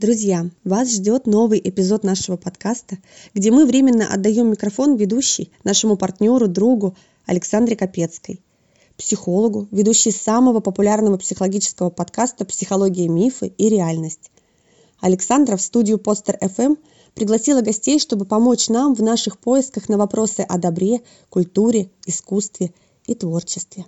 Друзья, 0.00 0.48
вас 0.64 0.94
ждет 0.94 1.26
новый 1.26 1.60
эпизод 1.62 2.04
нашего 2.04 2.38
подкаста, 2.38 2.96
где 3.34 3.50
мы 3.50 3.66
временно 3.66 4.10
отдаем 4.10 4.50
микрофон 4.50 4.96
ведущей, 4.96 5.52
нашему 5.62 5.98
партнеру, 5.98 6.48
другу 6.48 6.96
Александре 7.26 7.76
Капецкой, 7.76 8.40
психологу, 8.96 9.68
ведущей 9.70 10.10
самого 10.10 10.60
популярного 10.60 11.18
психологического 11.18 11.90
подкаста 11.90 12.46
«Психология, 12.46 13.08
мифы 13.08 13.52
и 13.58 13.68
реальность». 13.68 14.30
Александра 15.00 15.58
в 15.58 15.60
студию 15.60 15.98
«Постер 15.98 16.38
FM 16.40 16.78
пригласила 17.14 17.60
гостей, 17.60 17.98
чтобы 17.98 18.24
помочь 18.24 18.70
нам 18.70 18.94
в 18.94 19.02
наших 19.02 19.36
поисках 19.36 19.90
на 19.90 19.98
вопросы 19.98 20.40
о 20.40 20.56
добре, 20.56 21.02
культуре, 21.28 21.90
искусстве 22.06 22.72
и 23.04 23.14
творчестве. 23.14 23.84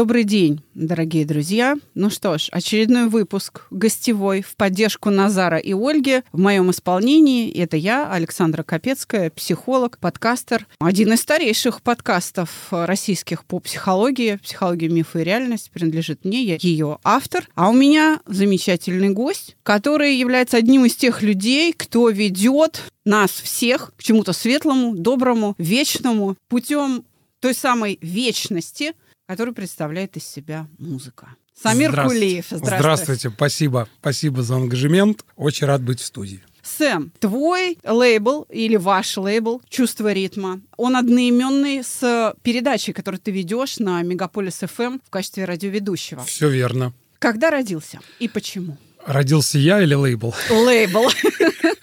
Добрый 0.00 0.24
день, 0.24 0.62
дорогие 0.72 1.26
друзья. 1.26 1.76
Ну 1.94 2.08
что 2.08 2.38
ж, 2.38 2.48
очередной 2.52 3.08
выпуск 3.08 3.66
гостевой 3.70 4.40
в 4.40 4.56
поддержку 4.56 5.10
Назара 5.10 5.58
и 5.58 5.74
Ольги 5.74 6.22
в 6.32 6.40
моем 6.40 6.70
исполнении. 6.70 7.52
Это 7.52 7.76
я, 7.76 8.10
Александра 8.10 8.62
Капецкая, 8.62 9.28
психолог, 9.28 9.98
подкастер. 9.98 10.66
Один 10.78 11.12
из 11.12 11.20
старейших 11.20 11.82
подкастов 11.82 12.68
российских 12.70 13.44
по 13.44 13.60
психологии. 13.60 14.36
Психология, 14.42 14.88
мифы 14.88 15.20
и 15.20 15.24
реальность 15.24 15.70
принадлежит 15.70 16.24
мне, 16.24 16.44
я 16.44 16.56
ее 16.58 16.98
автор. 17.04 17.46
А 17.54 17.68
у 17.68 17.74
меня 17.74 18.20
замечательный 18.24 19.10
гость, 19.10 19.54
который 19.62 20.16
является 20.16 20.56
одним 20.56 20.86
из 20.86 20.96
тех 20.96 21.20
людей, 21.20 21.74
кто 21.74 22.08
ведет 22.08 22.84
нас 23.04 23.32
всех 23.32 23.92
к 23.98 24.02
чему-то 24.02 24.32
светлому, 24.32 24.96
доброму, 24.96 25.54
вечному 25.58 26.38
путем 26.48 27.04
той 27.40 27.52
самой 27.52 27.98
вечности– 28.00 28.94
который 29.30 29.54
представляет 29.54 30.16
из 30.16 30.24
себя 30.24 30.66
музыка. 30.80 31.28
Самир 31.54 31.90
здравствуйте. 31.90 32.20
Кулиев, 32.20 32.44
здравствуйте. 32.46 32.78
Здравствуйте, 32.78 33.30
спасибо. 33.30 33.88
Спасибо 34.00 34.42
за 34.42 34.56
ангажемент. 34.56 35.24
Очень 35.36 35.68
рад 35.68 35.82
быть 35.82 36.00
в 36.00 36.04
студии. 36.04 36.42
Сэм, 36.64 37.12
твой 37.20 37.78
лейбл 37.84 38.48
или 38.50 38.74
ваш 38.74 39.16
лейбл 39.16 39.62
«Чувство 39.68 40.12
ритма», 40.12 40.60
он 40.76 40.96
одноименный 40.96 41.84
с 41.84 42.34
передачей, 42.42 42.92
которую 42.92 43.20
ты 43.20 43.30
ведешь 43.30 43.78
на 43.78 44.02
Мегаполис 44.02 44.64
FM 44.64 45.00
в 45.06 45.10
качестве 45.10 45.44
радиоведущего. 45.44 46.24
Все 46.24 46.48
верно. 46.48 46.92
Когда 47.20 47.50
родился 47.50 48.00
и 48.18 48.26
почему? 48.26 48.78
Родился 49.06 49.58
я 49.58 49.80
или 49.80 49.94
лейбл? 49.94 50.34
Лейбл. 50.50 51.08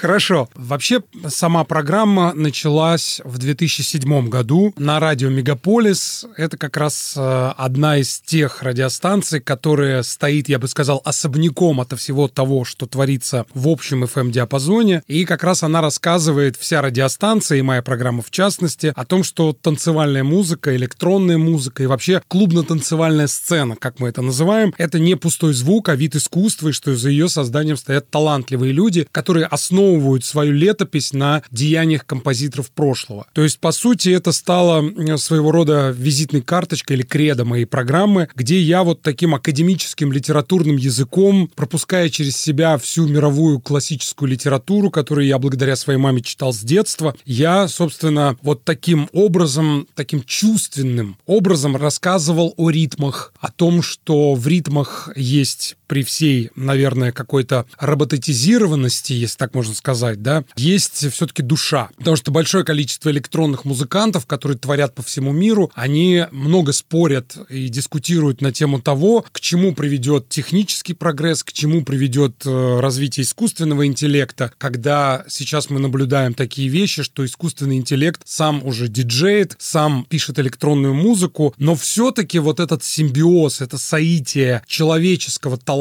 Хорошо. 0.00 0.48
Вообще, 0.54 1.02
сама 1.28 1.64
программа 1.64 2.32
началась 2.34 3.20
в 3.24 3.38
2007 3.38 4.28
году 4.28 4.72
на 4.76 5.00
радио 5.00 5.28
«Мегаполис». 5.28 6.24
Это 6.36 6.56
как 6.56 6.76
раз 6.76 7.14
э, 7.16 7.52
одна 7.56 7.98
из 7.98 8.20
тех 8.20 8.62
радиостанций, 8.62 9.40
которая 9.40 10.02
стоит, 10.02 10.48
я 10.48 10.58
бы 10.58 10.68
сказал, 10.68 11.02
особняком 11.04 11.80
от 11.80 11.98
всего 11.98 12.28
того, 12.28 12.64
что 12.64 12.86
творится 12.86 13.46
в 13.54 13.68
общем 13.68 14.04
FM-диапазоне. 14.04 15.02
И 15.06 15.24
как 15.24 15.42
раз 15.42 15.62
она 15.62 15.80
рассказывает, 15.80 16.56
вся 16.56 16.80
радиостанция, 16.80 17.58
и 17.58 17.62
моя 17.62 17.82
программа 17.82 18.22
в 18.22 18.30
частности, 18.30 18.92
о 18.94 19.04
том, 19.04 19.24
что 19.24 19.52
танцевальная 19.52 20.24
музыка, 20.24 20.76
электронная 20.76 21.38
музыка 21.38 21.82
и 21.82 21.86
вообще 21.86 22.22
клубно-танцевальная 22.28 23.26
сцена, 23.26 23.74
как 23.76 23.98
мы 23.98 24.08
это 24.08 24.22
называем, 24.22 24.72
это 24.78 24.98
не 24.98 25.16
пустой 25.16 25.54
звук, 25.54 25.88
а 25.88 25.96
вид 25.96 26.14
искусства, 26.14 26.68
и 26.68 26.72
что 26.72 26.94
за 26.94 27.10
ее 27.10 27.28
созданием 27.28 27.76
стоят 27.76 28.10
талантливые 28.10 28.72
люди, 28.72 29.06
которые 29.10 29.47
основывают 29.50 30.24
свою 30.24 30.52
летопись 30.52 31.12
на 31.12 31.42
деяниях 31.50 32.06
композиторов 32.06 32.70
прошлого. 32.70 33.26
То 33.32 33.42
есть, 33.42 33.58
по 33.58 33.72
сути, 33.72 34.10
это 34.10 34.32
стало 34.32 34.84
своего 35.16 35.50
рода 35.50 35.94
визитной 35.96 36.42
карточкой 36.42 36.96
или 36.96 37.02
кредо 37.02 37.44
моей 37.44 37.64
программы, 37.64 38.28
где 38.34 38.60
я 38.60 38.82
вот 38.84 39.02
таким 39.02 39.34
академическим 39.34 40.12
литературным 40.12 40.76
языком, 40.76 41.50
пропуская 41.54 42.08
через 42.08 42.36
себя 42.36 42.78
всю 42.78 43.08
мировую 43.08 43.60
классическую 43.60 44.28
литературу, 44.28 44.90
которую 44.90 45.26
я 45.26 45.38
благодаря 45.38 45.76
своей 45.76 45.98
маме 45.98 46.20
читал 46.20 46.52
с 46.52 46.60
детства, 46.60 47.14
я, 47.24 47.68
собственно, 47.68 48.36
вот 48.42 48.64
таким 48.64 49.08
образом, 49.12 49.86
таким 49.94 50.22
чувственным 50.22 51.16
образом 51.26 51.76
рассказывал 51.76 52.54
о 52.56 52.70
ритмах, 52.70 53.32
о 53.40 53.50
том, 53.50 53.82
что 53.82 54.34
в 54.34 54.46
ритмах 54.46 55.08
есть 55.16 55.76
при 55.88 56.04
всей, 56.04 56.50
наверное, 56.54 57.10
какой-то 57.10 57.66
роботизированности, 57.78 59.14
если 59.14 59.36
так 59.38 59.54
можно 59.54 59.74
сказать, 59.74 60.22
да, 60.22 60.44
есть 60.56 61.10
все-таки 61.12 61.42
душа. 61.42 61.88
Потому 61.96 62.16
что 62.16 62.30
большое 62.30 62.64
количество 62.64 63.10
электронных 63.10 63.64
музыкантов, 63.64 64.26
которые 64.26 64.58
творят 64.58 64.94
по 64.94 65.02
всему 65.02 65.32
миру, 65.32 65.72
они 65.74 66.26
много 66.30 66.72
спорят 66.72 67.36
и 67.48 67.68
дискутируют 67.68 68.40
на 68.42 68.52
тему 68.52 68.80
того, 68.80 69.24
к 69.32 69.40
чему 69.40 69.74
приведет 69.74 70.28
технический 70.28 70.94
прогресс, 70.94 71.42
к 71.42 71.52
чему 71.52 71.84
приведет 71.84 72.42
э, 72.44 72.80
развитие 72.80 73.24
искусственного 73.24 73.86
интеллекта, 73.86 74.52
когда 74.58 75.24
сейчас 75.28 75.70
мы 75.70 75.80
наблюдаем 75.80 76.34
такие 76.34 76.68
вещи, 76.68 77.02
что 77.02 77.24
искусственный 77.24 77.76
интеллект 77.76 78.20
сам 78.26 78.64
уже 78.64 78.88
диджеет, 78.88 79.56
сам 79.58 80.06
пишет 80.08 80.38
электронную 80.38 80.94
музыку, 80.94 81.54
но 81.56 81.74
все-таки 81.74 82.38
вот 82.38 82.60
этот 82.60 82.84
симбиоз, 82.84 83.62
это 83.62 83.78
соитие 83.78 84.62
человеческого 84.66 85.56
таланта, 85.56 85.77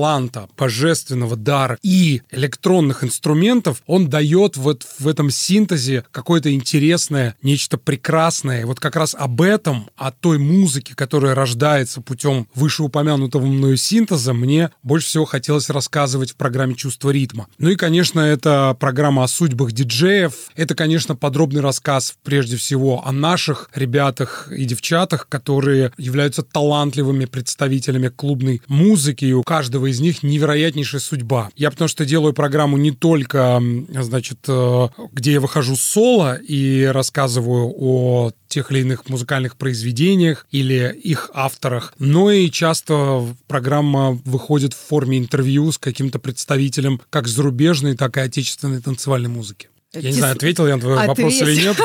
божественного 0.58 1.36
дара 1.36 1.78
и 1.82 2.22
электронных 2.32 3.04
инструментов, 3.04 3.82
он 3.86 4.10
дает 4.10 4.58
вот 4.58 4.86
в 5.00 5.08
этом 5.08 5.30
синтезе 5.30 6.06
какое-то 6.12 6.54
интересное, 6.54 7.36
нечто 7.42 7.78
прекрасное. 7.78 8.66
вот 8.66 8.80
как 8.80 8.96
раз 8.96 9.16
об 9.18 9.42
этом, 9.42 9.90
о 9.96 10.12
той 10.12 10.38
музыке, 10.38 10.96
которая 10.96 11.36
рождается 11.36 12.02
путем 12.02 12.48
вышеупомянутого 12.56 13.46
мною 13.46 13.78
синтеза, 13.78 14.34
мне 14.34 14.72
больше 14.84 15.08
всего 15.08 15.26
хотелось 15.26 15.70
рассказывать 15.70 16.32
в 16.32 16.36
программе 16.36 16.76
«Чувство 16.76 17.10
ритма». 17.10 17.48
Ну 17.58 17.70
и, 17.70 17.76
конечно, 17.76 18.20
это 18.20 18.76
программа 18.80 19.24
о 19.24 19.28
судьбах 19.28 19.72
диджеев. 19.72 20.34
Это, 20.56 20.76
конечно, 20.76 21.16
подробный 21.16 21.62
рассказ 21.62 22.16
прежде 22.24 22.58
всего 22.58 23.06
о 23.06 23.12
наших 23.12 23.70
ребятах 23.74 24.50
и 24.52 24.66
девчатах, 24.66 25.28
которые 25.30 25.92
являются 25.98 26.44
талантливыми 26.44 27.26
представителями 27.26 28.10
клубной 28.10 28.62
музыки, 28.68 29.26
и 29.26 29.34
у 29.34 29.44
каждого 29.44 29.87
из 29.88 30.00
них 30.00 30.24
невероятнейшая 30.24 31.02
судьба. 31.02 31.50
Я 31.56 31.72
потому 31.72 31.88
что 31.88 32.06
делаю 32.06 32.34
программу 32.34 32.78
не 32.78 32.92
только 32.92 33.62
значит, 33.90 34.40
э, 34.48 34.88
где 35.12 35.34
я 35.34 35.42
выхожу 35.42 35.76
соло 35.76 36.36
и 36.36 36.84
рассказываю 36.84 37.74
о 37.78 38.32
тех 38.48 38.72
или 38.72 38.80
иных 38.80 39.10
музыкальных 39.10 39.58
произведениях 39.58 40.48
или 40.52 40.94
их 41.04 41.32
авторах, 41.34 41.94
но 42.00 42.32
и 42.32 42.50
часто 42.50 43.26
программа 43.48 44.20
выходит 44.26 44.74
в 44.74 44.78
форме 44.78 45.18
интервью 45.18 45.72
с 45.72 45.78
каким-то 45.78 46.20
представителем 46.20 47.02
как 47.10 47.28
зарубежной, 47.28 47.96
так 47.96 48.18
и 48.18 48.22
отечественной 48.22 48.82
танцевальной 48.82 49.30
музыки. 49.30 49.70
Я 49.94 50.10
не 50.10 50.12
знаю, 50.12 50.36
ответил 50.36 50.68
я 50.68 50.76
на 50.76 50.82
твой 50.82 51.08
вопрос 51.08 51.42
или 51.42 51.56
нет. 51.56 51.78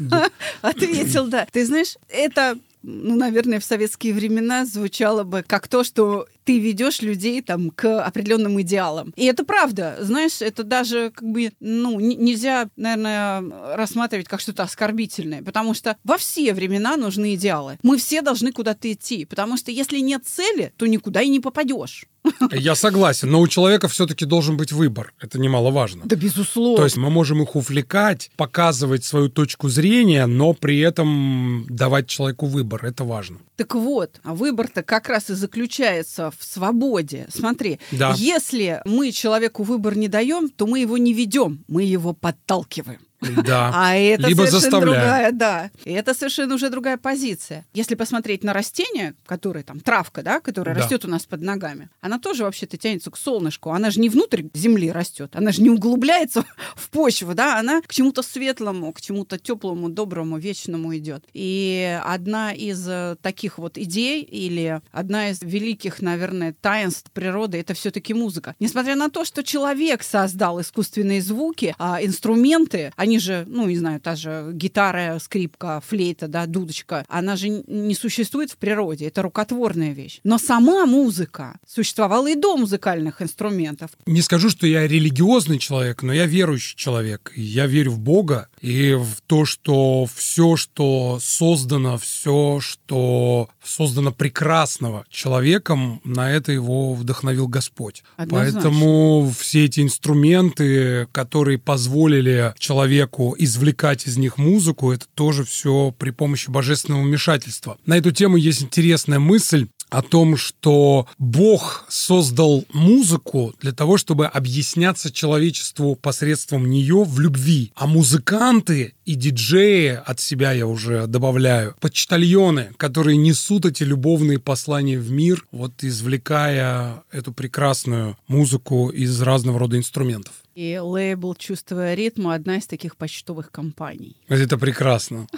Ответил, 0.62 1.26
да. 1.26 1.46
Ты 1.52 1.66
знаешь, 1.66 1.96
это 2.08 2.56
ну, 2.82 3.14
наверное, 3.14 3.60
в 3.60 3.64
советские 3.64 4.12
времена 4.12 4.66
звучало 4.66 5.22
бы 5.22 5.44
как 5.46 5.68
то, 5.68 5.84
что 5.84 6.26
ты 6.44 6.58
ведешь 6.58 7.02
людей 7.02 7.42
там 7.42 7.70
к 7.70 8.02
определенным 8.04 8.60
идеалам. 8.62 9.12
И 9.16 9.24
это 9.24 9.44
правда. 9.44 9.96
Знаешь, 10.00 10.40
это 10.40 10.64
даже 10.64 11.10
как 11.10 11.28
бы, 11.28 11.52
ну, 11.60 12.00
нельзя, 12.00 12.68
наверное, 12.76 13.76
рассматривать 13.76 14.28
как 14.28 14.40
что-то 14.40 14.62
оскорбительное, 14.62 15.42
потому 15.42 15.74
что 15.74 15.96
во 16.04 16.18
все 16.18 16.52
времена 16.54 16.96
нужны 16.96 17.34
идеалы. 17.34 17.78
Мы 17.82 17.98
все 17.98 18.22
должны 18.22 18.52
куда-то 18.52 18.92
идти, 18.92 19.24
потому 19.24 19.56
что 19.56 19.70
если 19.70 19.98
нет 19.98 20.26
цели, 20.26 20.72
то 20.76 20.86
никуда 20.86 21.22
и 21.22 21.28
не 21.28 21.40
попадешь. 21.40 22.06
Я 22.52 22.74
согласен, 22.74 23.30
но 23.30 23.40
у 23.40 23.48
человека 23.48 23.88
все-таки 23.88 24.24
должен 24.24 24.56
быть 24.56 24.72
выбор. 24.72 25.12
Это 25.20 25.38
немаловажно. 25.38 26.02
Да, 26.04 26.16
безусловно. 26.16 26.76
То 26.76 26.84
есть 26.84 26.96
мы 26.96 27.10
можем 27.10 27.42
их 27.42 27.56
увлекать, 27.56 28.30
показывать 28.36 29.04
свою 29.04 29.28
точку 29.28 29.68
зрения, 29.68 30.26
но 30.26 30.52
при 30.52 30.78
этом 30.80 31.66
давать 31.68 32.08
человеку 32.08 32.46
выбор. 32.46 32.84
Это 32.84 33.04
важно. 33.04 33.38
Так 33.56 33.74
вот, 33.74 34.20
а 34.24 34.34
выбор-то 34.34 34.82
как 34.82 35.08
раз 35.08 35.30
и 35.30 35.34
заключается 35.34 36.31
в 36.38 36.44
свободе. 36.44 37.26
Смотри, 37.30 37.78
да. 37.90 38.14
если 38.16 38.80
мы 38.84 39.12
человеку 39.12 39.62
выбор 39.62 39.96
не 39.96 40.08
даем, 40.08 40.48
то 40.48 40.66
мы 40.66 40.80
его 40.80 40.98
не 40.98 41.12
ведем, 41.12 41.64
мы 41.68 41.82
его 41.82 42.12
подталкиваем. 42.12 43.00
Да. 43.44 43.70
А 43.82 43.96
это 43.96 44.28
Либо 44.28 44.42
совершенно 44.44 44.80
другая, 44.80 45.32
да. 45.32 45.70
И 45.84 45.92
это 45.92 46.14
совершенно 46.14 46.54
уже 46.54 46.70
другая 46.70 46.96
позиция. 46.96 47.64
Если 47.72 47.94
посмотреть 47.94 48.44
на 48.44 48.52
растения, 48.52 49.14
которые 49.26 49.64
там 49.64 49.80
травка, 49.80 50.22
да, 50.22 50.40
которая 50.40 50.74
Да. 50.74 50.82
растет 50.82 51.04
у 51.04 51.08
нас 51.08 51.24
под 51.24 51.40
ногами, 51.42 51.88
она 52.00 52.18
тоже 52.18 52.44
вообще-то 52.44 52.76
тянется 52.76 53.10
к 53.10 53.16
солнышку. 53.16 53.70
Она 53.70 53.90
же 53.90 54.00
не 54.00 54.08
внутрь 54.08 54.44
земли 54.54 54.90
растет, 54.90 55.30
она 55.34 55.52
же 55.52 55.62
не 55.62 55.70
углубляется 55.70 56.44
в 56.76 56.90
почву, 56.90 57.34
да, 57.34 57.58
она 57.58 57.80
к 57.82 57.92
чему-то 57.92 58.22
светлому, 58.22 58.92
к 58.92 59.00
чему-то 59.00 59.38
теплому, 59.38 59.88
доброму, 59.88 60.38
вечному 60.38 60.96
идет. 60.96 61.24
И 61.32 61.98
одна 62.04 62.52
из 62.52 62.86
э, 62.88 63.16
таких 63.22 63.58
вот 63.58 63.78
идей 63.78 64.22
или 64.22 64.80
одна 64.90 65.30
из 65.30 65.40
великих, 65.42 66.02
наверное, 66.02 66.54
таинств 66.60 67.10
природы 67.12 67.58
это 67.58 67.74
все-таки 67.74 68.14
музыка. 68.14 68.54
Несмотря 68.60 68.96
на 68.96 69.08
то, 69.10 69.24
что 69.24 69.42
человек 69.42 70.02
создал 70.02 70.60
искусственные 70.60 71.22
звуки, 71.22 71.74
а 71.78 72.02
инструменты, 72.02 72.92
они 72.96 73.11
же, 73.18 73.44
ну, 73.48 73.68
не 73.68 73.76
знаю, 73.76 74.00
та 74.00 74.16
же 74.16 74.50
гитара, 74.52 75.18
скрипка, 75.18 75.82
флейта, 75.86 76.28
да, 76.28 76.46
дудочка, 76.46 77.04
она 77.08 77.36
же 77.36 77.48
не 77.48 77.94
существует 77.94 78.50
в 78.50 78.56
природе, 78.56 79.06
это 79.06 79.22
рукотворная 79.22 79.92
вещь. 79.92 80.20
Но 80.24 80.38
сама 80.38 80.86
музыка 80.86 81.58
существовала 81.66 82.30
и 82.30 82.34
до 82.34 82.56
музыкальных 82.56 83.22
инструментов. 83.22 83.90
Не 84.06 84.22
скажу, 84.22 84.50
что 84.50 84.66
я 84.66 84.86
религиозный 84.86 85.58
человек, 85.58 86.02
но 86.02 86.12
я 86.12 86.26
верующий 86.26 86.76
человек. 86.76 87.32
Я 87.36 87.66
верю 87.66 87.92
в 87.92 87.98
Бога 87.98 88.48
и 88.62 88.94
в 88.94 89.20
то, 89.26 89.44
что 89.44 90.06
все, 90.14 90.56
что 90.56 91.18
создано, 91.20 91.98
все, 91.98 92.60
что 92.60 93.48
создано 93.62 94.12
прекрасного 94.12 95.04
человеком, 95.10 96.00
на 96.04 96.30
это 96.30 96.52
его 96.52 96.94
вдохновил 96.94 97.48
Господь. 97.48 98.04
Однозначно. 98.16 98.60
Поэтому 98.60 99.32
все 99.36 99.64
эти 99.64 99.80
инструменты, 99.80 101.08
которые 101.10 101.58
позволили 101.58 102.54
человеку 102.56 103.34
извлекать 103.36 104.06
из 104.06 104.16
них 104.16 104.38
музыку, 104.38 104.92
это 104.92 105.06
тоже 105.14 105.44
все 105.44 105.92
при 105.98 106.10
помощи 106.10 106.48
божественного 106.48 107.02
вмешательства. 107.02 107.78
На 107.84 107.98
эту 107.98 108.12
тему 108.12 108.36
есть 108.36 108.62
интересная 108.62 109.18
мысль 109.18 109.66
о 109.92 110.02
том, 110.02 110.36
что 110.36 111.06
Бог 111.18 111.84
создал 111.88 112.64
музыку 112.72 113.54
для 113.60 113.72
того, 113.72 113.98
чтобы 113.98 114.26
объясняться 114.26 115.12
человечеству 115.12 115.94
посредством 115.96 116.68
нее 116.68 117.04
в 117.04 117.20
любви. 117.20 117.72
А 117.74 117.86
музыканты 117.86 118.94
и 119.04 119.14
диджеи, 119.14 120.00
от 120.04 120.18
себя 120.18 120.52
я 120.52 120.66
уже 120.66 121.06
добавляю, 121.06 121.76
почтальоны, 121.80 122.70
которые 122.78 123.16
несут 123.16 123.66
эти 123.66 123.82
любовные 123.82 124.38
послания 124.38 124.98
в 124.98 125.10
мир, 125.10 125.46
вот 125.52 125.84
извлекая 125.84 127.02
эту 127.10 127.32
прекрасную 127.32 128.16
музыку 128.28 128.88
из 128.88 129.20
разного 129.20 129.58
рода 129.58 129.76
инструментов. 129.76 130.32
И 130.54 130.78
лейбл 130.78 131.34
«Чувствуя 131.34 131.94
ритма»— 131.94 132.34
одна 132.34 132.56
из 132.56 132.66
таких 132.66 132.96
почтовых 132.96 133.50
компаний. 133.50 134.16
Это 134.28 134.58
прекрасно. 134.58 135.26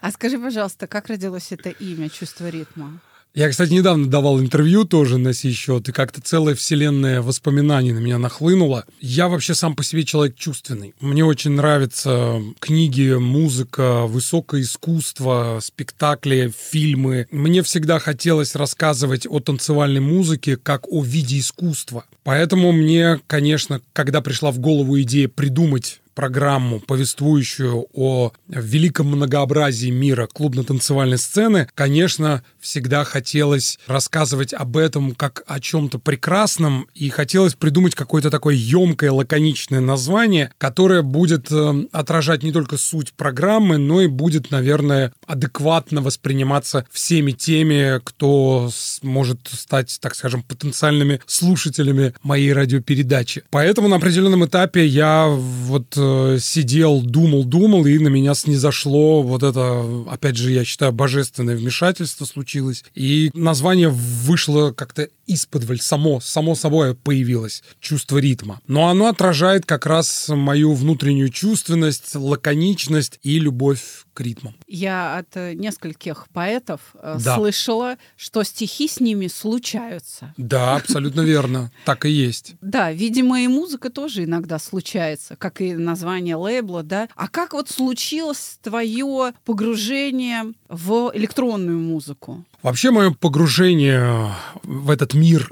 А 0.00 0.12
скажи, 0.12 0.38
пожалуйста, 0.38 0.86
как 0.86 1.08
родилось 1.08 1.50
это 1.50 1.70
имя 1.70 2.08
«Чувство 2.08 2.48
ритма»? 2.48 3.00
Я, 3.38 3.48
кстати, 3.50 3.72
недавно 3.72 4.08
давал 4.08 4.40
интервью 4.40 4.84
тоже 4.84 5.16
на 5.16 5.32
сей 5.32 5.52
счет, 5.52 5.88
и 5.88 5.92
как-то 5.92 6.20
целая 6.20 6.56
вселенная 6.56 7.22
воспоминаний 7.22 7.92
на 7.92 8.00
меня 8.00 8.18
нахлынула. 8.18 8.84
Я 9.00 9.28
вообще 9.28 9.54
сам 9.54 9.76
по 9.76 9.84
себе 9.84 10.04
человек 10.04 10.34
чувственный. 10.34 10.92
Мне 10.98 11.24
очень 11.24 11.52
нравятся 11.52 12.42
книги, 12.58 13.12
музыка, 13.12 14.06
высокое 14.06 14.62
искусство, 14.62 15.60
спектакли, 15.62 16.52
фильмы. 16.52 17.28
Мне 17.30 17.62
всегда 17.62 18.00
хотелось 18.00 18.56
рассказывать 18.56 19.24
о 19.24 19.38
танцевальной 19.38 20.00
музыке 20.00 20.56
как 20.56 20.88
о 20.90 21.00
виде 21.00 21.38
искусства. 21.38 22.06
Поэтому 22.24 22.72
мне, 22.72 23.20
конечно, 23.28 23.80
когда 23.92 24.20
пришла 24.20 24.50
в 24.50 24.58
голову 24.58 25.00
идея 25.00 25.28
придумать 25.28 26.00
программу, 26.18 26.80
повествующую 26.80 27.86
о 27.94 28.32
великом 28.48 29.06
многообразии 29.06 29.88
мира 29.88 30.26
клубно-танцевальной 30.26 31.16
сцены, 31.16 31.68
конечно, 31.76 32.42
всегда 32.58 33.04
хотелось 33.04 33.78
рассказывать 33.86 34.52
об 34.52 34.76
этом 34.76 35.14
как 35.14 35.44
о 35.46 35.60
чем-то 35.60 36.00
прекрасном, 36.00 36.88
и 36.92 37.08
хотелось 37.08 37.54
придумать 37.54 37.94
какое-то 37.94 38.30
такое 38.30 38.56
емкое, 38.56 39.12
лаконичное 39.12 39.78
название, 39.78 40.50
которое 40.58 41.02
будет 41.02 41.52
э, 41.52 41.84
отражать 41.92 42.42
не 42.42 42.50
только 42.50 42.78
суть 42.78 43.12
программы, 43.12 43.78
но 43.78 44.00
и 44.00 44.08
будет, 44.08 44.50
наверное, 44.50 45.12
адекватно 45.24 46.02
восприниматься 46.02 46.84
всеми 46.90 47.30
теми, 47.30 48.00
кто 48.02 48.72
может 49.02 49.38
стать, 49.52 49.96
так 50.00 50.16
скажем, 50.16 50.42
потенциальными 50.42 51.20
слушателями 51.26 52.12
моей 52.24 52.52
радиопередачи. 52.52 53.44
Поэтому 53.50 53.86
на 53.86 53.96
определенном 53.96 54.44
этапе 54.46 54.84
я 54.84 55.28
вот 55.28 55.96
э, 56.08 56.38
сидел, 56.40 57.02
думал, 57.02 57.44
думал, 57.44 57.86
и 57.86 57.98
на 57.98 58.08
меня 58.08 58.34
снизошло 58.34 59.22
вот 59.22 59.42
это, 59.42 59.84
опять 60.08 60.36
же, 60.36 60.50
я 60.50 60.64
считаю, 60.64 60.92
божественное 60.92 61.56
вмешательство 61.56 62.24
случилось. 62.24 62.84
И 62.94 63.30
название 63.34 63.88
вышло 63.88 64.72
как-то 64.72 65.08
исподволь, 65.26 65.80
само, 65.80 66.20
само 66.20 66.54
собой 66.54 66.94
появилось, 66.94 67.62
чувство 67.80 68.18
ритма. 68.18 68.60
Но 68.66 68.88
оно 68.88 69.08
отражает 69.08 69.66
как 69.66 69.86
раз 69.86 70.28
мою 70.28 70.72
внутреннюю 70.74 71.28
чувственность, 71.28 72.14
лаконичность 72.14 73.20
и 73.22 73.38
любовь 73.38 74.04
к 74.18 74.20
ритмам. 74.20 74.54
Я 74.66 75.18
от 75.18 75.36
э, 75.36 75.54
нескольких 75.54 76.26
поэтов 76.32 76.80
э, 76.94 77.18
Да. 77.24 77.36
слышала, 77.36 77.98
что 78.16 78.42
стихи 78.42 78.88
с 78.88 78.98
ними 78.98 79.28
случаются. 79.28 80.34
Да, 80.36 80.74
абсолютно 80.74 81.20
верно. 81.20 81.70
Так 81.84 82.04
и 82.04 82.10
есть. 82.10 82.54
Да, 82.60 82.90
видимо, 82.90 83.40
и 83.40 83.46
музыка 83.46 83.90
тоже 83.90 84.24
иногда 84.24 84.58
случается, 84.58 85.36
как 85.36 85.60
и 85.60 85.72
название 85.74 86.34
лейбла, 86.34 86.82
да. 86.82 87.08
А 87.14 87.28
как 87.28 87.52
вот 87.52 87.68
случилось 87.70 88.58
твое 88.60 89.34
погружение 89.44 90.52
в 90.68 91.12
электронную 91.14 91.78
музыку? 91.78 92.44
Вообще 92.60 92.90
мое 92.90 93.12
погружение 93.12 94.32
в 94.64 94.90
этот 94.90 95.14
мир 95.14 95.48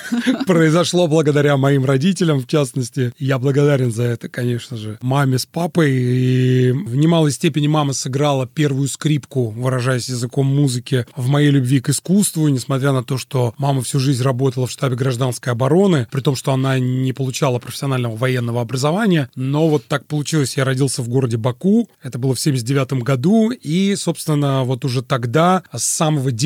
произошло 0.46 1.06
благодаря 1.06 1.58
моим 1.58 1.84
родителям, 1.84 2.40
в 2.40 2.46
частности. 2.46 3.12
Я 3.18 3.38
благодарен 3.38 3.92
за 3.92 4.04
это, 4.04 4.30
конечно 4.30 4.78
же, 4.78 4.96
маме 5.02 5.38
с 5.38 5.44
папой. 5.44 5.92
И 5.92 6.72
в 6.72 6.96
немалой 6.96 7.32
степени 7.32 7.66
мама 7.66 7.92
сыграла 7.92 8.46
первую 8.46 8.88
скрипку, 8.88 9.50
выражаясь 9.50 10.08
языком 10.08 10.46
музыки, 10.46 11.06
в 11.14 11.28
моей 11.28 11.50
любви 11.50 11.80
к 11.80 11.90
искусству, 11.90 12.48
несмотря 12.48 12.92
на 12.92 13.04
то, 13.04 13.18
что 13.18 13.54
мама 13.58 13.82
всю 13.82 13.98
жизнь 14.00 14.22
работала 14.22 14.66
в 14.66 14.70
штабе 14.70 14.96
гражданской 14.96 15.52
обороны, 15.52 16.08
при 16.10 16.22
том, 16.22 16.36
что 16.36 16.52
она 16.52 16.78
не 16.78 17.12
получала 17.12 17.58
профессионального 17.58 18.16
военного 18.16 18.62
образования. 18.62 19.28
Но 19.36 19.68
вот 19.68 19.84
так 19.84 20.06
получилось, 20.06 20.56
я 20.56 20.64
родился 20.64 21.02
в 21.02 21.08
городе 21.08 21.36
Баку, 21.36 21.90
это 22.02 22.18
было 22.18 22.34
в 22.34 22.40
79 22.40 23.02
году, 23.02 23.50
и, 23.50 23.94
собственно, 23.94 24.64
вот 24.64 24.86
уже 24.86 25.02
тогда, 25.02 25.62
с 25.70 25.84
самого 25.84 26.32
детства, 26.32 26.45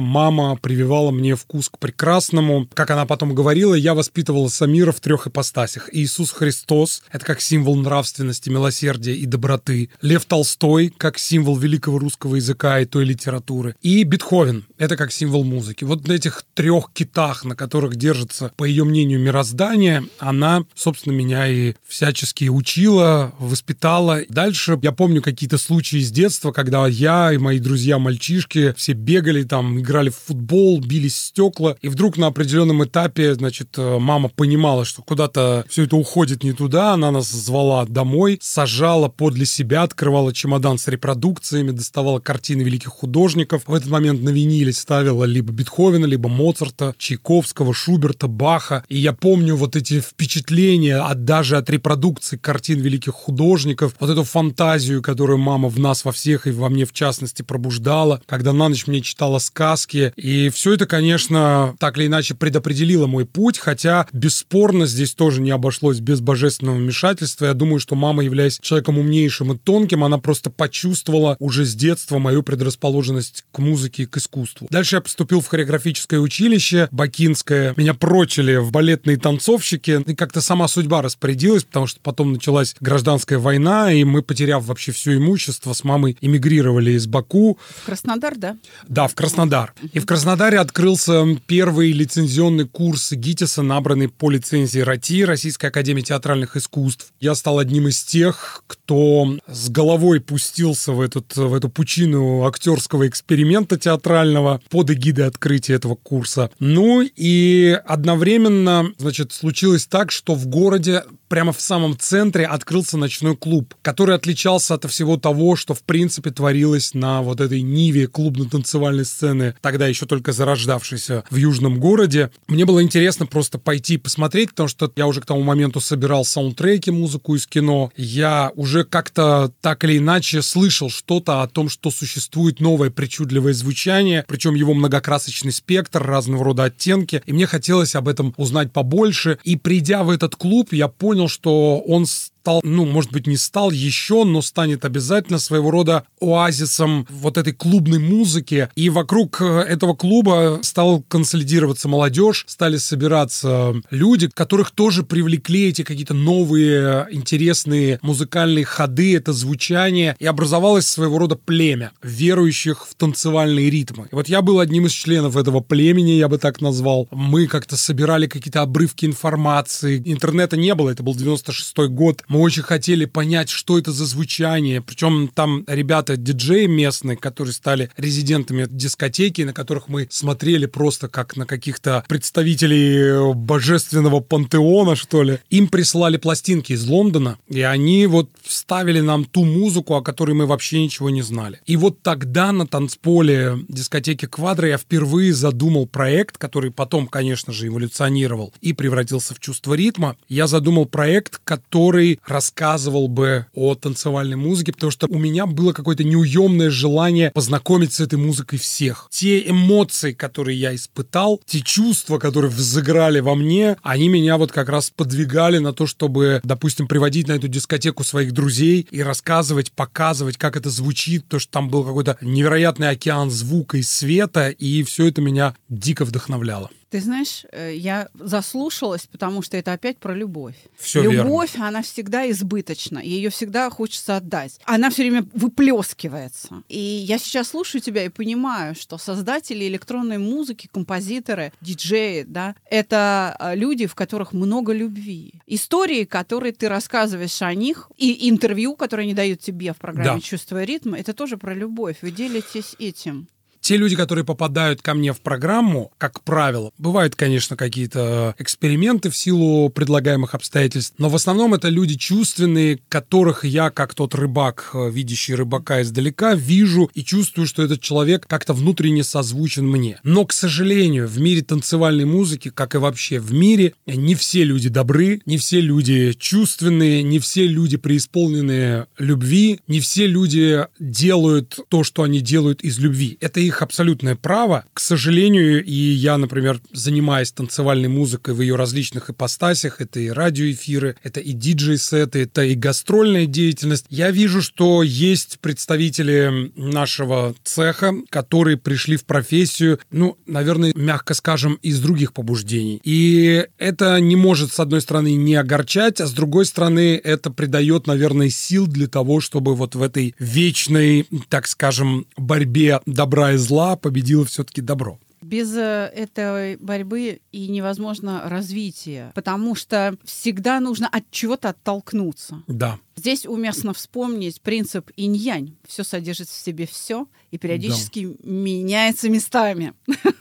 мама 0.00 0.56
прививала 0.56 1.10
мне 1.10 1.36
вкус 1.36 1.68
к 1.68 1.78
прекрасному. 1.78 2.68
Как 2.74 2.90
она 2.90 3.06
потом 3.06 3.34
говорила, 3.34 3.74
я 3.74 3.94
воспитывала 3.94 4.48
Самира 4.48 4.92
в 4.92 5.00
трех 5.00 5.26
ипостасях. 5.26 5.88
Иисус 5.92 6.30
Христос— 6.30 7.02
это 7.12 7.24
как 7.24 7.40
символ 7.40 7.76
нравственности, 7.76 8.50
милосердия 8.50 9.14
и 9.14 9.26
доброты. 9.26 9.90
Лев 10.02 10.24
Толстой— 10.24 10.92
как 10.96 11.18
символ 11.18 11.56
великого 11.56 11.98
русского 11.98 12.36
языка 12.36 12.80
и 12.80 12.84
той 12.84 13.04
литературы. 13.04 13.74
И 13.82 14.02
Бетховен— 14.04 14.66
это 14.78 14.96
как 14.96 15.12
символ 15.12 15.44
музыки. 15.44 15.84
Вот 15.84 16.06
на 16.08 16.12
этих 16.12 16.44
трех 16.54 16.90
китах, 16.92 17.44
на 17.44 17.54
которых 17.54 17.96
держится, 17.96 18.52
по 18.56 18.64
ее 18.64 18.84
мнению, 18.84 19.20
мироздание, 19.20 20.04
она, 20.18 20.64
собственно, 20.74 21.12
меня 21.12 21.46
и 21.48 21.74
всячески 21.86 22.48
учила, 22.48 23.34
воспитала. 23.38 24.20
Дальше 24.28 24.78
я 24.82 24.92
помню 24.92 25.22
какие-то 25.22 25.58
случаи 25.58 26.00
из 26.00 26.10
детства, 26.10 26.52
когда 26.52 26.86
я 26.86 27.32
и 27.32 27.38
мои 27.38 27.58
друзья-мальчишки 27.58 28.74
все 28.76 28.92
бегали 28.92 29.35
там, 29.44 29.80
играли 29.80 30.10
в 30.10 30.16
футбол, 30.16 30.80
бились 30.80 31.14
в 31.14 31.26
стекла, 31.26 31.76
и 31.82 31.88
вдруг 31.88 32.16
на 32.16 32.28
определенном 32.28 32.84
этапе, 32.84 33.34
значит, 33.34 33.78
э, 33.78 33.98
мама 33.98 34.28
понимала, 34.28 34.84
что 34.84 35.02
куда-то 35.02 35.64
все 35.68 35.84
это 35.84 35.96
уходит 35.96 36.42
не 36.42 36.52
туда, 36.52 36.92
она 36.92 37.10
нас 37.10 37.30
звала 37.30 37.84
домой, 37.86 38.38
сажала 38.42 39.08
подле 39.08 39.46
себя, 39.46 39.82
открывала 39.82 40.32
чемодан 40.32 40.78
с 40.78 40.88
репродукциями, 40.88 41.70
доставала 41.70 42.20
картины 42.20 42.62
великих 42.62 42.90
художников. 42.90 43.62
В 43.66 43.74
этот 43.74 43.90
момент 43.90 44.22
на 44.22 44.30
виниле 44.30 44.72
ставила 44.72 45.24
либо 45.24 45.52
Бетховена, 45.52 46.06
либо 46.06 46.28
Моцарта, 46.28 46.94
Чайковского, 46.98 47.74
Шуберта, 47.74 48.28
Баха. 48.28 48.84
И 48.88 48.98
я 48.98 49.12
помню 49.12 49.56
вот 49.56 49.76
эти 49.76 50.00
впечатления 50.00 50.98
от, 50.98 51.24
даже 51.24 51.56
от 51.56 51.68
репродукций 51.70 52.38
картин 52.38 52.80
великих 52.80 53.14
художников, 53.14 53.94
вот 53.98 54.10
эту 54.10 54.24
фантазию, 54.24 55.02
которую 55.02 55.38
мама 55.38 55.68
в 55.68 55.78
нас 55.78 56.04
во 56.04 56.12
всех 56.12 56.46
и 56.46 56.50
во 56.50 56.68
мне 56.68 56.84
в 56.84 56.92
частности 56.92 57.42
пробуждала, 57.42 58.22
когда 58.26 58.52
на 58.52 58.68
ночь 58.68 58.86
мне 58.86 59.00
читала 59.00 59.25
читала 59.26 59.38
сказки. 59.38 60.12
И 60.16 60.50
все 60.50 60.74
это, 60.74 60.86
конечно, 60.86 61.74
так 61.80 61.98
или 61.98 62.06
иначе 62.06 62.34
предопределило 62.34 63.06
мой 63.06 63.24
путь, 63.24 63.58
хотя 63.58 64.06
бесспорно 64.12 64.86
здесь 64.86 65.14
тоже 65.14 65.40
не 65.40 65.50
обошлось 65.50 65.98
без 65.98 66.20
божественного 66.20 66.76
вмешательства. 66.76 67.46
Я 67.46 67.54
думаю, 67.54 67.80
что 67.80 67.96
мама, 67.96 68.22
являясь 68.22 68.60
человеком 68.60 68.98
умнейшим 68.98 69.52
и 69.52 69.58
тонким, 69.58 70.04
она 70.04 70.18
просто 70.18 70.50
почувствовала 70.50 71.36
уже 71.40 71.64
с 71.64 71.74
детства 71.74 72.18
мою 72.18 72.42
предрасположенность 72.42 73.44
к 73.52 73.58
музыке 73.58 74.04
и 74.04 74.06
к 74.06 74.16
искусству. 74.16 74.68
Дальше 74.70 74.96
я 74.96 75.00
поступил 75.00 75.40
в 75.40 75.48
хореографическое 75.48 76.20
училище 76.20 76.88
Бакинское. 76.92 77.74
Меня 77.76 77.94
прочили 77.94 78.56
в 78.56 78.70
балетные 78.70 79.16
танцовщики. 79.16 80.02
И 80.06 80.14
как-то 80.14 80.40
сама 80.40 80.68
судьба 80.68 81.02
распорядилась, 81.02 81.64
потому 81.64 81.88
что 81.88 81.98
потом 82.00 82.32
началась 82.32 82.76
гражданская 82.80 83.38
война, 83.38 83.92
и 83.92 84.04
мы, 84.04 84.22
потеряв 84.22 84.64
вообще 84.66 84.92
все 84.92 85.16
имущество, 85.16 85.72
с 85.72 85.82
мамой 85.82 86.16
эмигрировали 86.20 86.92
из 86.92 87.06
Баку. 87.06 87.58
В 87.82 87.86
Краснодар, 87.86 88.36
да? 88.36 88.56
Да, 88.88 89.08
в 89.08 89.15
Краснодар. 89.16 89.72
И 89.94 89.98
в 89.98 90.04
Краснодаре 90.04 90.58
открылся 90.58 91.24
первый 91.46 91.90
лицензионный 91.92 92.68
курс 92.68 93.12
ГИТИСа, 93.12 93.62
набранный 93.62 94.08
по 94.08 94.30
лицензии 94.30 94.80
РАТИ, 94.80 95.24
Российской 95.24 95.66
Академии 95.66 96.02
Театральных 96.02 96.56
Искусств. 96.56 97.12
Я 97.18 97.34
стал 97.34 97.58
одним 97.58 97.88
из 97.88 98.04
тех, 98.04 98.62
кто 98.66 99.38
с 99.48 99.70
головой 99.70 100.20
пустился 100.20 100.92
в, 100.92 101.00
этот, 101.00 101.34
в 101.34 101.54
эту 101.54 101.70
пучину 101.70 102.44
актерского 102.44 103.08
эксперимента 103.08 103.78
театрального 103.78 104.60
под 104.68 104.90
эгидой 104.90 105.26
открытия 105.26 105.74
этого 105.74 105.94
курса. 105.94 106.50
Ну 106.58 107.00
и 107.02 107.80
одновременно, 107.86 108.92
значит, 108.98 109.32
случилось 109.32 109.86
так, 109.86 110.10
что 110.10 110.34
в 110.34 110.46
городе 110.46 111.04
прямо 111.28 111.52
в 111.52 111.60
самом 111.60 111.98
центре 111.98 112.46
открылся 112.46 112.96
ночной 112.96 113.36
клуб, 113.36 113.74
который 113.82 114.14
отличался 114.14 114.74
от 114.74 114.90
всего 114.90 115.16
того, 115.16 115.56
что 115.56 115.74
в 115.74 115.82
принципе 115.82 116.30
творилось 116.30 116.94
на 116.94 117.22
вот 117.22 117.40
этой 117.40 117.62
ниве 117.62 118.06
клубно-танцевальной 118.06 119.04
сцены, 119.04 119.54
тогда 119.60 119.86
еще 119.86 120.06
только 120.06 120.32
зарождавшейся 120.32 121.24
в 121.30 121.36
южном 121.36 121.80
городе. 121.80 122.30
Мне 122.48 122.64
было 122.64 122.82
интересно 122.82 123.26
просто 123.26 123.58
пойти 123.58 123.96
посмотреть, 123.96 124.50
потому 124.50 124.68
что 124.68 124.92
я 124.96 125.06
уже 125.06 125.20
к 125.20 125.26
тому 125.26 125.42
моменту 125.42 125.80
собирал 125.80 126.24
саундтреки, 126.24 126.90
музыку 126.90 127.34
из 127.34 127.46
кино. 127.46 127.90
Я 127.96 128.52
уже 128.54 128.84
как-то 128.84 129.52
так 129.60 129.84
или 129.84 129.98
иначе 129.98 130.42
слышал 130.42 130.90
что-то 130.90 131.42
о 131.42 131.48
том, 131.48 131.68
что 131.68 131.90
существует 131.90 132.60
новое 132.60 132.90
причудливое 132.90 133.52
звучание, 133.52 134.24
причем 134.28 134.54
его 134.54 134.74
многокрасочный 134.74 135.52
спектр, 135.52 136.02
разного 136.02 136.44
рода 136.44 136.64
оттенки. 136.64 137.22
И 137.26 137.32
мне 137.32 137.46
хотелось 137.46 137.94
об 137.94 138.08
этом 138.08 138.34
узнать 138.36 138.72
побольше. 138.72 139.38
И 139.44 139.56
придя 139.56 140.04
в 140.04 140.10
этот 140.10 140.36
клуб, 140.36 140.72
я 140.72 140.88
понял, 140.88 141.15
понял, 141.16 141.28
что 141.28 141.80
он 141.80 142.04
стал, 142.46 142.60
ну, 142.62 142.84
может 142.84 143.10
быть, 143.10 143.26
не 143.26 143.36
стал 143.36 143.72
еще, 143.72 144.22
но 144.22 144.40
станет 144.40 144.84
обязательно 144.84 145.40
своего 145.40 145.72
рода 145.72 146.04
оазисом 146.20 147.04
вот 147.10 147.38
этой 147.38 147.52
клубной 147.52 147.98
музыки. 147.98 148.68
И 148.76 148.88
вокруг 148.88 149.40
э, 149.40 149.62
этого 149.62 149.94
клуба 149.94 150.60
стал 150.62 151.02
консолидироваться 151.08 151.88
молодежь, 151.88 152.44
стали 152.46 152.76
собираться 152.76 153.74
люди, 153.90 154.28
которых 154.28 154.70
тоже 154.70 155.02
привлекли 155.02 155.70
эти 155.70 155.82
какие-то 155.82 156.14
новые 156.14 157.08
интересные 157.10 157.98
музыкальные 158.02 158.64
ходы, 158.64 159.16
это 159.16 159.32
звучание. 159.32 160.14
И 160.20 160.26
образовалось 160.26 160.86
своего 160.86 161.18
рода 161.18 161.34
племя 161.34 161.90
верующих 162.00 162.86
в 162.86 162.94
танцевальные 162.94 163.70
ритмы. 163.70 164.06
И 164.12 164.14
вот 164.14 164.28
я 164.28 164.40
был 164.40 164.60
одним 164.60 164.86
из 164.86 164.92
членов 164.92 165.36
этого 165.36 165.58
племени, 165.58 166.12
я 166.12 166.28
бы 166.28 166.38
так 166.38 166.60
назвал. 166.60 167.08
Мы 167.10 167.48
как-то 167.48 167.76
собирали 167.76 168.28
какие-то 168.28 168.62
обрывки 168.62 169.04
информации. 169.04 170.00
Интернета 170.04 170.56
не 170.56 170.72
было, 170.76 170.90
это 170.90 171.02
был 171.02 171.16
96 171.16 171.76
год. 171.88 172.22
Очень 172.40 172.62
хотели 172.62 173.04
понять, 173.04 173.50
что 173.50 173.78
это 173.78 173.92
за 173.92 174.06
звучание. 174.06 174.80
Причем 174.80 175.30
там 175.32 175.64
ребята, 175.66 176.16
диджеи 176.16 176.66
местные, 176.66 177.16
которые 177.16 177.52
стали 177.52 177.90
резидентами 177.96 178.66
дискотеки, 178.68 179.42
на 179.42 179.52
которых 179.52 179.88
мы 179.88 180.08
смотрели 180.10 180.66
просто 180.66 181.08
как 181.08 181.36
на 181.36 181.46
каких-то 181.46 182.04
представителей 182.08 183.34
божественного 183.34 184.20
пантеона, 184.20 184.96
что 184.96 185.22
ли. 185.22 185.38
Им 185.50 185.68
прислали 185.68 186.16
пластинки 186.16 186.72
из 186.72 186.86
Лондона, 186.86 187.38
и 187.48 187.60
они 187.62 188.06
вот 188.06 188.30
ставили 188.46 189.00
нам 189.00 189.24
ту 189.24 189.44
музыку, 189.44 189.94
о 189.94 190.02
которой 190.02 190.32
мы 190.32 190.46
вообще 190.46 190.82
ничего 190.82 191.10
не 191.10 191.22
знали. 191.22 191.60
И 191.66 191.76
вот 191.76 192.02
тогда 192.02 192.52
на 192.52 192.66
танцполе 192.66 193.58
дискотеки 193.68 194.26
Квадро 194.26 194.68
я 194.68 194.78
впервые 194.78 195.32
задумал 195.32 195.86
проект, 195.86 196.38
который 196.38 196.70
потом, 196.70 197.06
конечно 197.06 197.52
же, 197.52 197.68
эволюционировал 197.68 198.52
и 198.60 198.72
превратился 198.72 199.34
в 199.34 199.40
чувство 199.40 199.74
ритма. 199.74 200.16
Я 200.28 200.46
задумал 200.46 200.86
проект, 200.86 201.40
который 201.44 202.20
рассказывал 202.28 203.08
бы 203.08 203.46
о 203.54 203.74
танцевальной 203.74 204.36
музыке, 204.36 204.72
потому 204.72 204.90
что 204.90 205.06
у 205.08 205.18
меня 205.18 205.46
было 205.46 205.72
какое-то 205.72 206.04
неуемное 206.04 206.70
желание 206.70 207.30
познакомить 207.30 207.92
с 207.92 208.00
этой 208.00 208.18
музыкой 208.18 208.58
всех. 208.58 209.08
Те 209.10 209.48
эмоции, 209.48 210.12
которые 210.12 210.58
я 210.58 210.74
испытал, 210.74 211.40
те 211.46 211.60
чувства, 211.60 212.18
которые 212.18 212.50
взыграли 212.50 213.20
во 213.20 213.34
мне, 213.34 213.76
они 213.82 214.08
меня 214.08 214.36
вот 214.36 214.52
как 214.52 214.68
раз 214.68 214.90
подвигали 214.90 215.58
на 215.58 215.72
то, 215.72 215.86
чтобы, 215.86 216.40
допустим, 216.44 216.88
приводить 216.88 217.28
на 217.28 217.32
эту 217.32 217.48
дискотеку 217.48 218.04
своих 218.04 218.32
друзей 218.32 218.86
и 218.90 219.02
рассказывать, 219.02 219.72
показывать, 219.72 220.36
как 220.36 220.56
это 220.56 220.70
звучит, 220.70 221.26
то, 221.28 221.38
что 221.38 221.52
там 221.52 221.68
был 221.68 221.84
какой-то 221.84 222.16
невероятный 222.20 222.90
океан 222.90 223.30
звука 223.30 223.78
и 223.78 223.82
света, 223.82 224.50
и 224.50 224.82
все 224.82 225.08
это 225.08 225.20
меня 225.20 225.54
дико 225.68 226.04
вдохновляло. 226.04 226.70
Ты 226.90 227.00
знаешь, 227.00 227.44
э, 227.50 227.74
я 227.74 228.08
заслушалась, 228.14 229.06
потому 229.06 229.42
что 229.42 229.56
это 229.56 229.72
опять 229.72 229.98
про 229.98 230.14
любовь. 230.14 230.54
Все 230.78 231.02
любовь, 231.02 231.54
верно. 231.54 231.68
она 231.68 231.82
всегда 231.82 232.30
избыточна, 232.30 232.98
и 232.98 233.08
ее 233.08 233.30
всегда 233.30 233.68
хочется 233.70 234.16
отдать. 234.16 234.60
Она 234.64 234.90
все 234.90 235.02
время 235.02 235.26
выплескивается. 235.32 236.62
И 236.68 236.78
я 236.78 237.18
сейчас 237.18 237.48
слушаю 237.48 237.82
тебя 237.82 238.04
и 238.04 238.08
понимаю, 238.08 238.74
что 238.74 238.98
создатели 238.98 239.66
электронной 239.66 240.18
музыки, 240.18 240.68
композиторы, 240.72 241.52
диджеи, 241.60 242.22
да, 242.22 242.54
это 242.70 243.36
э, 243.38 243.56
люди, 243.56 243.86
в 243.86 243.94
которых 243.94 244.32
много 244.32 244.72
любви. 244.72 245.34
Истории, 245.46 246.04
которые 246.04 246.52
ты 246.52 246.68
рассказываешь 246.68 247.42
о 247.42 247.52
них, 247.54 247.90
и 247.96 248.28
интервью, 248.30 248.76
которые 248.76 249.04
они 249.04 249.14
дают 249.14 249.40
тебе 249.40 249.72
в 249.72 249.78
программе 249.78 250.20
Да. 250.20 250.20
«Чувство 250.20 250.62
ритма», 250.62 250.98
это 250.98 251.12
тоже 251.12 251.36
про 251.36 251.54
любовь. 251.54 251.96
Вы 252.02 252.10
делитесь 252.10 252.76
этим. 252.78 253.28
Те 253.66 253.78
люди, 253.78 253.96
которые 253.96 254.24
попадают 254.24 254.80
ко 254.80 254.94
мне 254.94 255.12
в 255.12 255.20
программу, 255.20 255.90
как 255.98 256.22
правило, 256.22 256.70
бывают, 256.78 257.16
конечно, 257.16 257.56
какие-то 257.56 258.36
эксперименты 258.38 259.10
в 259.10 259.16
силу 259.16 259.70
предлагаемых 259.70 260.36
обстоятельств, 260.36 260.94
но 260.98 261.08
в 261.08 261.16
основном 261.16 261.52
это 261.52 261.68
люди 261.68 261.96
чувственные, 261.96 262.78
которых 262.88 263.44
я, 263.44 263.70
как 263.70 263.92
тот 263.92 264.14
рыбак, 264.14 264.70
э, 264.72 264.88
видящий 264.88 265.34
рыбака 265.34 265.82
издалека, 265.82 266.36
вижу 266.36 266.88
и 266.94 267.02
чувствую, 267.02 267.48
что 267.48 267.64
этот 267.64 267.80
человек 267.80 268.28
как-то 268.28 268.52
внутренне 268.52 269.02
созвучен 269.02 269.66
мне. 269.66 269.98
Но, 270.04 270.24
к 270.26 270.32
сожалению, 270.32 271.08
в 271.08 271.18
мире 271.18 271.42
танцевальной 271.42 272.04
музыки, 272.04 272.50
как 272.50 272.76
и 272.76 272.78
вообще 272.78 273.18
в 273.18 273.32
мире, 273.32 273.74
не 273.84 274.14
все 274.14 274.44
люди 274.44 274.68
добры, 274.68 275.22
не 275.26 275.38
все 275.38 275.60
люди 275.60 276.12
чувственные, 276.12 277.02
не 277.02 277.18
все 277.18 277.48
люди 277.48 277.78
преисполненные 277.78 278.86
любви, 278.96 279.58
не 279.66 279.80
все 279.80 280.06
люди 280.06 280.68
делают 280.78 281.58
то, 281.68 281.82
что 281.82 282.04
они 282.04 282.20
делают 282.20 282.62
из 282.62 282.78
любви. 282.78 283.18
Это 283.20 283.40
их 283.40 283.55
абсолютное 283.62 284.16
право. 284.16 284.64
К 284.72 284.80
сожалению, 284.80 285.64
и 285.64 285.72
я, 285.72 286.16
например, 286.18 286.60
занимаясь 286.72 287.32
танцевальной 287.32 287.88
музыкой 287.88 288.34
в 288.34 288.40
ее 288.40 288.56
различных 288.56 289.10
ипостасях, 289.10 289.80
это 289.80 290.00
и 290.00 290.08
радиоэфиры, 290.08 290.96
это 291.02 291.20
и 291.20 291.32
диджей-сеты, 291.32 292.22
это 292.22 292.44
и 292.44 292.54
гастрольная 292.54 293.26
деятельность, 293.26 293.86
я 293.90 294.10
вижу, 294.10 294.42
что 294.42 294.82
есть 294.82 295.38
представители 295.40 296.52
нашего 296.56 297.34
цеха, 297.44 297.94
которые 298.10 298.56
пришли 298.56 298.96
в 298.96 299.04
профессию, 299.04 299.80
ну, 299.90 300.18
наверное, 300.26 300.72
мягко 300.74 301.14
скажем, 301.14 301.54
из 301.62 301.80
других 301.80 302.12
побуждений. 302.12 302.80
И 302.84 303.46
это 303.58 304.00
не 304.00 304.16
может, 304.16 304.52
с 304.52 304.60
одной 304.60 304.80
стороны, 304.80 305.14
не 305.14 305.34
огорчать, 305.34 306.00
а 306.00 306.06
с 306.06 306.12
другой 306.12 306.46
стороны, 306.46 307.00
это 307.02 307.30
придает, 307.30 307.86
наверное, 307.86 308.30
сил 308.30 308.66
для 308.66 308.86
того, 308.86 309.20
чтобы 309.20 309.54
вот 309.54 309.74
в 309.74 309.82
этой 309.82 310.14
вечной, 310.18 311.06
так 311.28 311.46
скажем, 311.46 312.06
борьбе 312.16 312.80
добра 312.86 313.32
и 313.32 313.36
зла 313.46 313.76
победило 313.76 314.24
все-таки 314.24 314.60
добро. 314.60 314.98
Без 315.22 315.56
э, 315.56 315.90
этой 315.94 316.56
борьбы 316.56 317.20
и 317.32 317.48
невозможно 317.48 318.22
развитие, 318.26 319.10
потому 319.14 319.54
что 319.54 319.96
всегда 320.04 320.60
нужно 320.60 320.88
от 320.88 321.10
чего-то 321.10 321.48
оттолкнуться. 321.48 322.42
Да. 322.46 322.78
Здесь 322.96 323.26
уместно 323.26 323.72
вспомнить 323.74 324.40
принцип 324.40 324.90
инь-янь. 324.96 325.56
Все 325.66 325.84
содержит 325.84 326.28
в 326.28 326.32
себе 326.32 326.66
все 326.66 327.08
и 327.30 327.38
периодически 327.38 328.16
меняется 328.22 329.08
местами. 329.08 329.72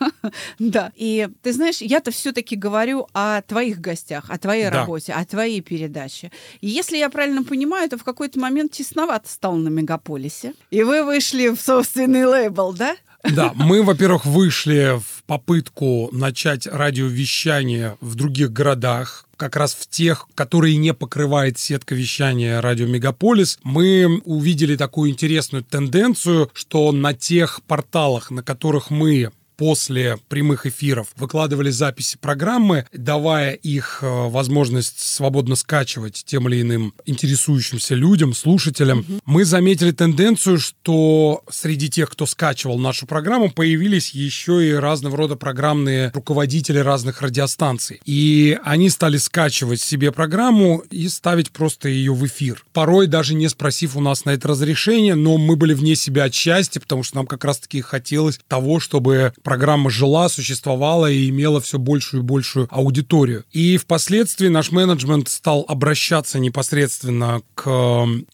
Да. 0.57 0.91
И 0.95 1.29
ты 1.43 1.53
знаешь, 1.53 1.81
я-то 1.81 2.09
все-таки 2.11 2.55
говорю 2.55 3.07
о 3.13 3.41
твоих 3.43 3.79
гостях, 3.79 4.25
о 4.29 4.37
твоей 4.39 4.63
Да. 4.65 4.71
работе, 4.71 5.13
о 5.13 5.23
твоей 5.23 5.61
передаче. 5.61 6.31
И 6.61 6.67
если 6.67 6.97
я 6.97 7.09
правильно 7.09 7.43
понимаю, 7.43 7.87
то 7.89 7.97
в 7.99 8.03
какой-то 8.03 8.39
момент 8.39 8.71
тесновато 8.71 9.29
стало 9.29 9.55
на 9.57 9.69
мегаполисе. 9.69 10.53
И 10.71 10.81
вы 10.81 11.03
вышли 11.03 11.49
в 11.49 11.61
собственный 11.61 12.25
лейбл, 12.25 12.73
да? 12.73 12.95
Да, 13.31 13.51
мы, 13.55 13.83
во-первых, 13.83 14.25
вышли 14.25 14.99
в 14.99 15.23
попытку 15.23 16.09
начать 16.11 16.67
радиовещание 16.67 17.97
в 18.01 18.15
других 18.15 18.51
городах. 18.51 19.25
как 19.37 19.57
раз 19.57 19.73
в 19.73 19.89
тех, 19.89 20.27
которые 20.33 20.77
не 20.77 20.93
покрывает 20.93 21.59
сетка 21.59 21.93
вещания 21.93 22.61
радио 22.61 22.87
Мегаполис, 22.87 23.59
мы 23.63 24.21
увидели 24.23 24.77
такую 24.77 25.11
интересную 25.11 25.63
тенденцию, 25.63 26.49
что 26.53 26.91
на 26.93 27.13
тех 27.13 27.61
порталах, 27.67 28.31
на 28.31 28.43
которых 28.43 28.89
мы 28.89 29.31
после 29.57 30.17
прямых 30.29 30.65
эфиров 30.65 31.07
выкладывали 31.15 31.69
записи 31.69 32.17
программы, 32.19 32.85
давая 32.93 33.53
их 33.53 33.99
э, 34.01 34.07
возможность 34.07 34.99
свободно 34.99 35.55
скачивать 35.55 36.23
тем 36.25 36.47
или 36.49 36.61
иным 36.61 36.93
интересующимся 37.05 37.95
людям, 37.95 38.33
слушателям, 38.33 38.99
угу. 38.99 39.19
мы 39.25 39.45
заметили 39.45 39.91
тенденцию, 39.91 40.59
что 40.59 41.43
среди 41.49 41.89
тех, 41.89 42.09
кто 42.09 42.25
скачивал 42.25 42.77
нашу 42.79 43.05
программу, 43.07 43.51
появились 43.51 44.11
еще 44.11 44.67
и 44.67 44.73
разного 44.73 45.17
рода 45.17 45.35
программные 45.35 46.11
руководители 46.13 46.79
разных 46.79 47.21
радиостанций. 47.21 48.01
И 48.05 48.57
они 48.63 48.89
стали 48.89 49.17
скачивать 49.17 49.81
себе 49.81 50.11
программу 50.11 50.83
и 50.89 51.07
ставить 51.09 51.51
просто 51.51 51.89
ее 51.89 52.13
в 52.13 52.25
эфир. 52.25 52.63
Порой 52.73 53.07
даже 53.07 53.33
не 53.33 53.47
спросив 53.49 53.95
у 53.95 54.01
нас 54.01 54.25
на 54.25 54.31
это 54.31 54.47
разрешение, 54.47 55.15
но 55.15 55.37
мы 55.37 55.55
были 55.55 55.73
вне 55.73 55.95
себя 55.95 56.25
от 56.25 56.33
счастья, 56.33 56.79
потому 56.79 57.03
что 57.03 57.17
нам 57.17 57.27
как 57.27 57.43
раз-таки 57.43 57.81
хотелось 57.81 58.39
того, 58.47 58.79
чтобы 58.79 59.33
программа 59.45 59.89
жила, 59.89 60.27
существовала 60.27 61.09
и 61.09 61.29
имела 61.29 61.61
все 61.61 61.79
большую 61.79 62.23
и 62.23 62.25
большую 62.25 62.67
аудиторию. 62.71 63.45
И 63.53 63.77
впоследствии 63.77 64.49
наш 64.49 64.71
менеджмент 64.71 65.29
стал 65.29 65.63
обращаться 65.69 66.39
непосредственно 66.39 67.41
к 67.53 67.65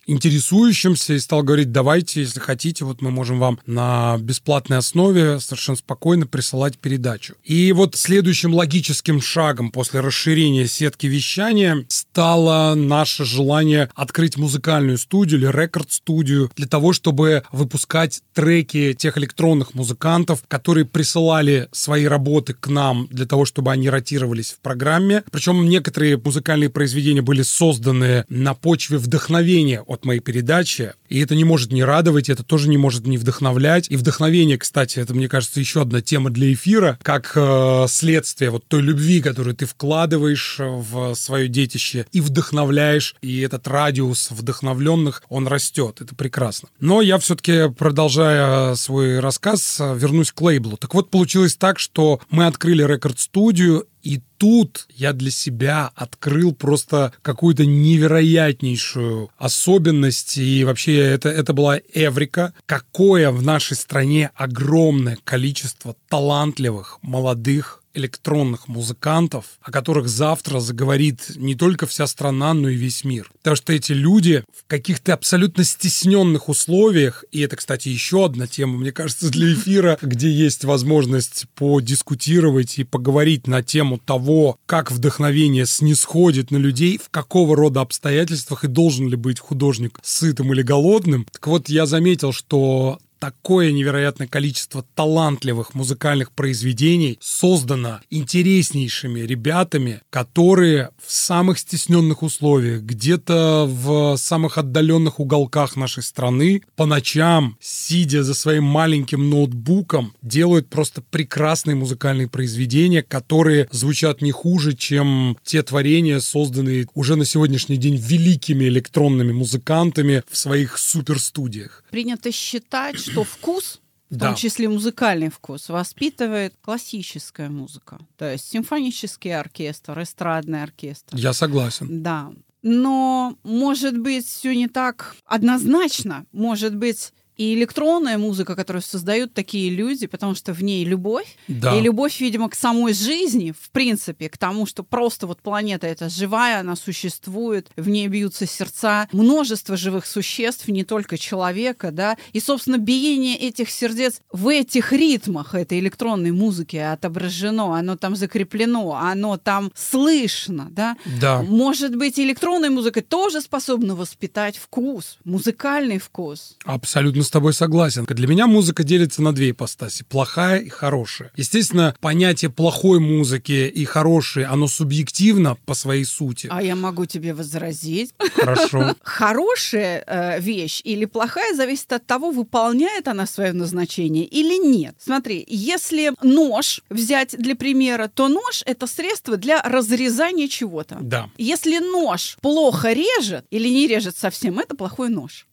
интересующимся 0.07 1.13
и 1.13 1.19
стал 1.19 1.43
говорить, 1.43 1.71
давайте, 1.71 2.21
если 2.21 2.39
хотите, 2.39 2.85
вот 2.85 3.01
мы 3.01 3.11
можем 3.11 3.39
вам 3.39 3.59
на 3.65 4.17
бесплатной 4.19 4.77
основе 4.77 5.39
совершенно 5.39 5.75
спокойно 5.75 6.25
присылать 6.25 6.79
передачу. 6.79 7.35
И 7.43 7.73
вот 7.73 7.95
следующим 7.95 8.55
логическим 8.55 9.21
шагом 9.21 9.71
после 9.71 9.99
расширения 9.99 10.65
сетки 10.65 11.07
вещания 11.07 11.85
стало 11.89 12.73
наше 12.75 13.25
желание 13.25 13.89
открыть 13.95 14.37
музыкальную 14.37 14.97
студию 14.97 15.41
или 15.41 15.47
рекорд-студию 15.47 16.49
для 16.55 16.67
того, 16.67 16.93
чтобы 16.93 17.43
выпускать 17.51 18.21
треки 18.33 18.93
тех 18.93 19.17
электронных 19.17 19.73
музыкантов, 19.73 20.43
которые 20.47 20.85
присылали 21.01 21.67
свои 21.71 22.05
работы 22.05 22.53
к 22.53 22.67
нам 22.67 23.07
для 23.09 23.25
того, 23.25 23.43
чтобы 23.45 23.71
они 23.71 23.89
ротировались 23.89 24.51
в 24.51 24.59
программе. 24.59 25.23
Причем 25.31 25.67
некоторые 25.67 26.15
музыкальные 26.23 26.69
произведения 26.69 27.23
были 27.23 27.41
созданы 27.41 28.23
на 28.29 28.53
почве 28.53 28.99
вдохновения 28.99 29.81
от 29.81 30.05
моей 30.05 30.19
передачи. 30.19 30.93
И 31.09 31.19
это 31.19 31.33
не 31.33 31.43
может 31.43 31.71
не 31.71 31.83
радовать, 31.83 32.29
это 32.29 32.43
тоже 32.43 32.69
не 32.69 32.77
может 32.77 33.07
не 33.07 33.17
вдохновлять. 33.17 33.89
И 33.89 33.97
вдохновение, 33.97 34.59
кстати, 34.59 34.99
это, 34.99 35.15
мне 35.15 35.27
кажется, 35.27 35.59
еще 35.59 35.81
одна 35.81 36.01
тема 36.01 36.29
для 36.29 36.53
эфира, 36.53 36.99
как 37.01 37.31
э, 37.35 37.85
следствие 37.89 38.51
вот 38.51 38.67
той 38.67 38.83
любви, 38.83 39.21
которую 39.21 39.55
ты 39.55 39.65
вкладываешь 39.65 40.57
в 40.59 41.15
свое 41.15 41.47
детище 41.47 42.05
и 42.11 42.21
вдохновляешь, 42.21 43.15
и 43.23 43.41
этот 43.41 43.67
радиус 43.67 44.29
вдохновленных, 44.29 45.23
он 45.29 45.47
растет. 45.47 45.99
Это 45.99 46.13
прекрасно. 46.13 46.69
Но 46.79 47.01
я 47.01 47.17
все-таки, 47.17 47.69
продолжая 47.71 48.75
свой 48.75 49.19
рассказ, 49.19 49.79
вернусь 49.79 50.31
к 50.31 50.39
лейблу. 50.41 50.77
Так 50.77 50.90
вот, 50.93 51.09
получилось 51.09 51.55
так, 51.55 51.79
что 51.79 52.19
мы 52.29 52.45
открыли 52.45 52.83
рекорд-студию, 52.83 53.87
и 54.03 54.21
тут 54.37 54.87
я 54.89 55.13
для 55.13 55.31
себя 55.31 55.91
открыл 55.95 56.53
просто 56.53 57.13
какую-то 57.21 57.65
невероятнейшую 57.65 59.29
особенность. 59.37 60.37
И 60.37 60.63
вообще 60.63 60.97
это, 60.97 61.29
это 61.29 61.53
была 61.53 61.79
Эврика. 61.93 62.53
Какое 62.65 63.31
в 63.31 63.43
нашей 63.43 63.77
стране 63.77 64.31
огромное 64.35 65.17
количество 65.23 65.95
талантливых, 66.09 66.97
молодых, 67.01 67.80
электронных 67.93 68.67
музыкантов, 68.67 69.45
о 69.61 69.71
которых 69.71 70.07
завтра 70.07 70.59
заговорит 70.59 71.31
не 71.35 71.55
только 71.55 71.85
вся 71.85 72.07
страна, 72.07 72.53
но 72.53 72.69
и 72.69 72.75
весь 72.75 73.03
мир. 73.03 73.31
Потому 73.37 73.55
что 73.55 73.73
эти 73.73 73.91
люди 73.91 74.43
в 74.55 74.67
каких-то 74.67 75.13
абсолютно 75.13 75.63
стесненных 75.63 76.49
условиях, 76.49 77.25
и 77.31 77.41
это, 77.41 77.55
кстати, 77.55 77.89
еще 77.89 78.25
одна 78.25 78.47
тема, 78.47 78.77
мне 78.77 78.91
кажется, 78.91 79.29
для 79.29 79.53
эфира, 79.53 79.97
где 80.01 80.29
есть 80.29 80.63
возможность 80.63 81.45
подискутировать 81.55 82.79
и 82.79 82.83
поговорить 82.83 83.47
на 83.47 83.63
тему 83.63 83.97
того, 83.97 84.57
как 84.65 84.91
вдохновение 84.91 85.65
снисходит 85.65 86.51
на 86.51 86.57
людей, 86.57 86.99
в 87.03 87.09
какого 87.09 87.55
рода 87.55 87.81
обстоятельствах 87.81 88.63
и 88.63 88.67
должен 88.67 89.07
ли 89.07 89.15
быть 89.15 89.39
художник 89.39 89.99
сытым 90.03 90.53
или 90.53 90.61
голодным. 90.61 91.27
Так 91.31 91.47
вот, 91.47 91.69
я 91.69 91.85
заметил, 91.85 92.33
что 92.33 92.99
такое 93.21 93.71
невероятное 93.71 94.27
количество 94.27 94.83
талантливых 94.95 95.75
музыкальных 95.75 96.31
произведений 96.31 97.19
создано 97.21 97.99
интереснейшими 98.09 99.19
ребятами, 99.19 100.01
которые 100.09 100.89
в 100.97 101.11
самых 101.11 101.59
стесненных 101.59 102.23
условиях, 102.23 102.81
где-то 102.81 103.69
в 103.69 104.17
самых 104.17 104.57
отдаленных 104.57 105.19
уголках 105.19 105.75
нашей 105.75 106.01
страны, 106.01 106.63
по 106.75 106.87
ночам, 106.87 107.57
сидя 107.61 108.23
за 108.23 108.33
своим 108.33 108.63
маленьким 108.63 109.29
ноутбуком, 109.29 110.15
делают 110.23 110.67
просто 110.69 111.03
прекрасные 111.03 111.75
музыкальные 111.75 112.27
произведения, 112.27 113.03
которые 113.03 113.69
звучат 113.71 114.23
не 114.23 114.31
хуже, 114.31 114.75
чем 114.75 115.37
те 115.43 115.61
творения, 115.61 116.19
созданные 116.21 116.87
уже 116.95 117.15
на 117.15 117.25
сегодняшний 117.25 117.77
день 117.77 117.97
великими 117.97 118.65
электронными 118.65 119.31
музыкантами 119.31 120.23
в 120.27 120.35
своих 120.35 120.79
суперстудиях. 120.79 121.83
Принято 121.91 122.31
считать, 122.31 123.10
что 123.11 123.23
вкус 123.23 123.81
в 124.11 124.15
да. 124.17 124.27
том 124.27 124.35
числе 124.35 124.67
музыкальный 124.67 125.29
вкус, 125.29 125.69
воспитывает 125.69 126.53
классическая 126.61 127.49
музыка. 127.49 127.97
То 128.17 128.29
есть 128.29 128.49
симфонический 128.49 129.33
оркестр, 129.33 130.01
эстрадный 130.01 130.63
оркестр. 130.63 131.15
Я 131.15 131.31
согласен. 131.31 132.03
Да. 132.03 132.31
Но, 132.61 133.37
может 133.43 133.97
быть, 133.97 134.27
все 134.27 134.53
не 134.53 134.67
так 134.67 135.15
однозначно. 135.25 136.25
Может 136.33 136.75
быть, 136.75 137.13
и 137.41 137.55
электронная 137.55 138.19
музыка, 138.19 138.55
которую 138.55 138.83
создают 138.83 139.33
такие 139.33 139.71
люди, 139.71 140.05
потому 140.05 140.35
что 140.35 140.53
в 140.53 140.61
ней 140.61 140.85
любовь. 140.85 141.37
Да. 141.47 141.75
И 141.75 141.81
любовь, 141.81 142.19
видимо, 142.19 142.49
к 142.49 142.55
самой 142.55 142.93
жизни, 142.93 143.51
в 143.59 143.71
принципе, 143.71 144.29
к 144.29 144.37
тому, 144.37 144.67
что 144.67 144.83
просто 144.83 145.25
вот 145.25 145.41
планета 145.41 145.87
эта 145.87 146.07
живая, 146.07 146.59
она 146.59 146.75
существует, 146.75 147.71
в 147.75 147.89
ней 147.89 148.07
бьются 148.07 148.45
сердца, 148.45 149.07
множество 149.11 149.75
живых 149.75 150.05
существ, 150.05 150.67
не 150.67 150.83
только 150.83 151.17
человека, 151.17 151.89
да. 151.89 152.15
И, 152.31 152.39
собственно, 152.39 152.77
биение 152.77 153.35
этих 153.37 153.71
сердец 153.71 154.21
в 154.31 154.47
этих 154.47 154.93
ритмах 154.93 155.55
этой 155.55 155.79
электронной 155.79 156.31
музыки 156.31 156.75
отображено, 156.75 157.75
оно 157.75 157.97
там 157.97 158.15
закреплено, 158.15 158.93
оно 158.93 159.37
там 159.37 159.71
слышно, 159.73 160.67
да. 160.69 160.95
Да. 161.19 161.41
Может 161.41 161.95
быть, 161.95 162.19
электронная 162.19 162.69
музыка 162.69 163.01
тоже 163.01 163.41
способна 163.41 163.95
воспитать 163.95 164.57
вкус, 164.57 165.17
музыкальный 165.23 165.97
вкус. 165.97 166.55
Абсолютно 166.65 167.30
тобой 167.31 167.53
согласен. 167.53 168.05
Для 168.05 168.27
меня 168.27 168.47
музыка 168.47 168.83
делится 168.83 169.21
на 169.21 169.33
две 169.33 169.51
ипостаси. 169.51 170.03
Плохая 170.07 170.59
и 170.59 170.69
хорошая. 170.69 171.31
Естественно, 171.35 171.95
понятие 171.99 172.51
плохой 172.51 172.99
музыки 172.99 173.67
и 173.67 173.85
хорошей, 173.85 174.45
оно 174.45 174.67
субъективно 174.67 175.57
по 175.65 175.73
своей 175.73 176.05
сути. 176.05 176.47
А 176.51 176.61
я 176.61 176.75
могу 176.75 177.05
тебе 177.05 177.33
возразить. 177.33 178.13
Хорошо. 178.35 178.95
Хорошая 179.03 180.03
э, 180.05 180.39
вещь 180.39 180.81
или 180.83 181.05
плохая 181.05 181.55
зависит 181.55 181.91
от 181.93 182.05
того, 182.05 182.31
выполняет 182.31 183.07
она 183.07 183.25
свое 183.25 183.53
назначение 183.53 184.25
или 184.25 184.57
нет. 184.57 184.95
Смотри, 184.99 185.43
если 185.47 186.13
нож 186.21 186.81
взять 186.89 187.35
для 187.37 187.55
примера, 187.55 188.09
то 188.13 188.27
нож— 188.27 188.63
это 188.65 188.87
средство 188.87 189.37
для 189.37 189.61
разрезания 189.61 190.47
чего-то. 190.47 190.97
Да. 191.01 191.29
Если 191.37 191.79
нож 191.79 192.37
плохо 192.41 192.93
режет 192.93 193.45
или 193.49 193.69
не 193.69 193.87
режет 193.87 194.17
совсем, 194.17 194.59
это 194.59 194.75
плохой 194.75 195.09
нож. 195.09 195.47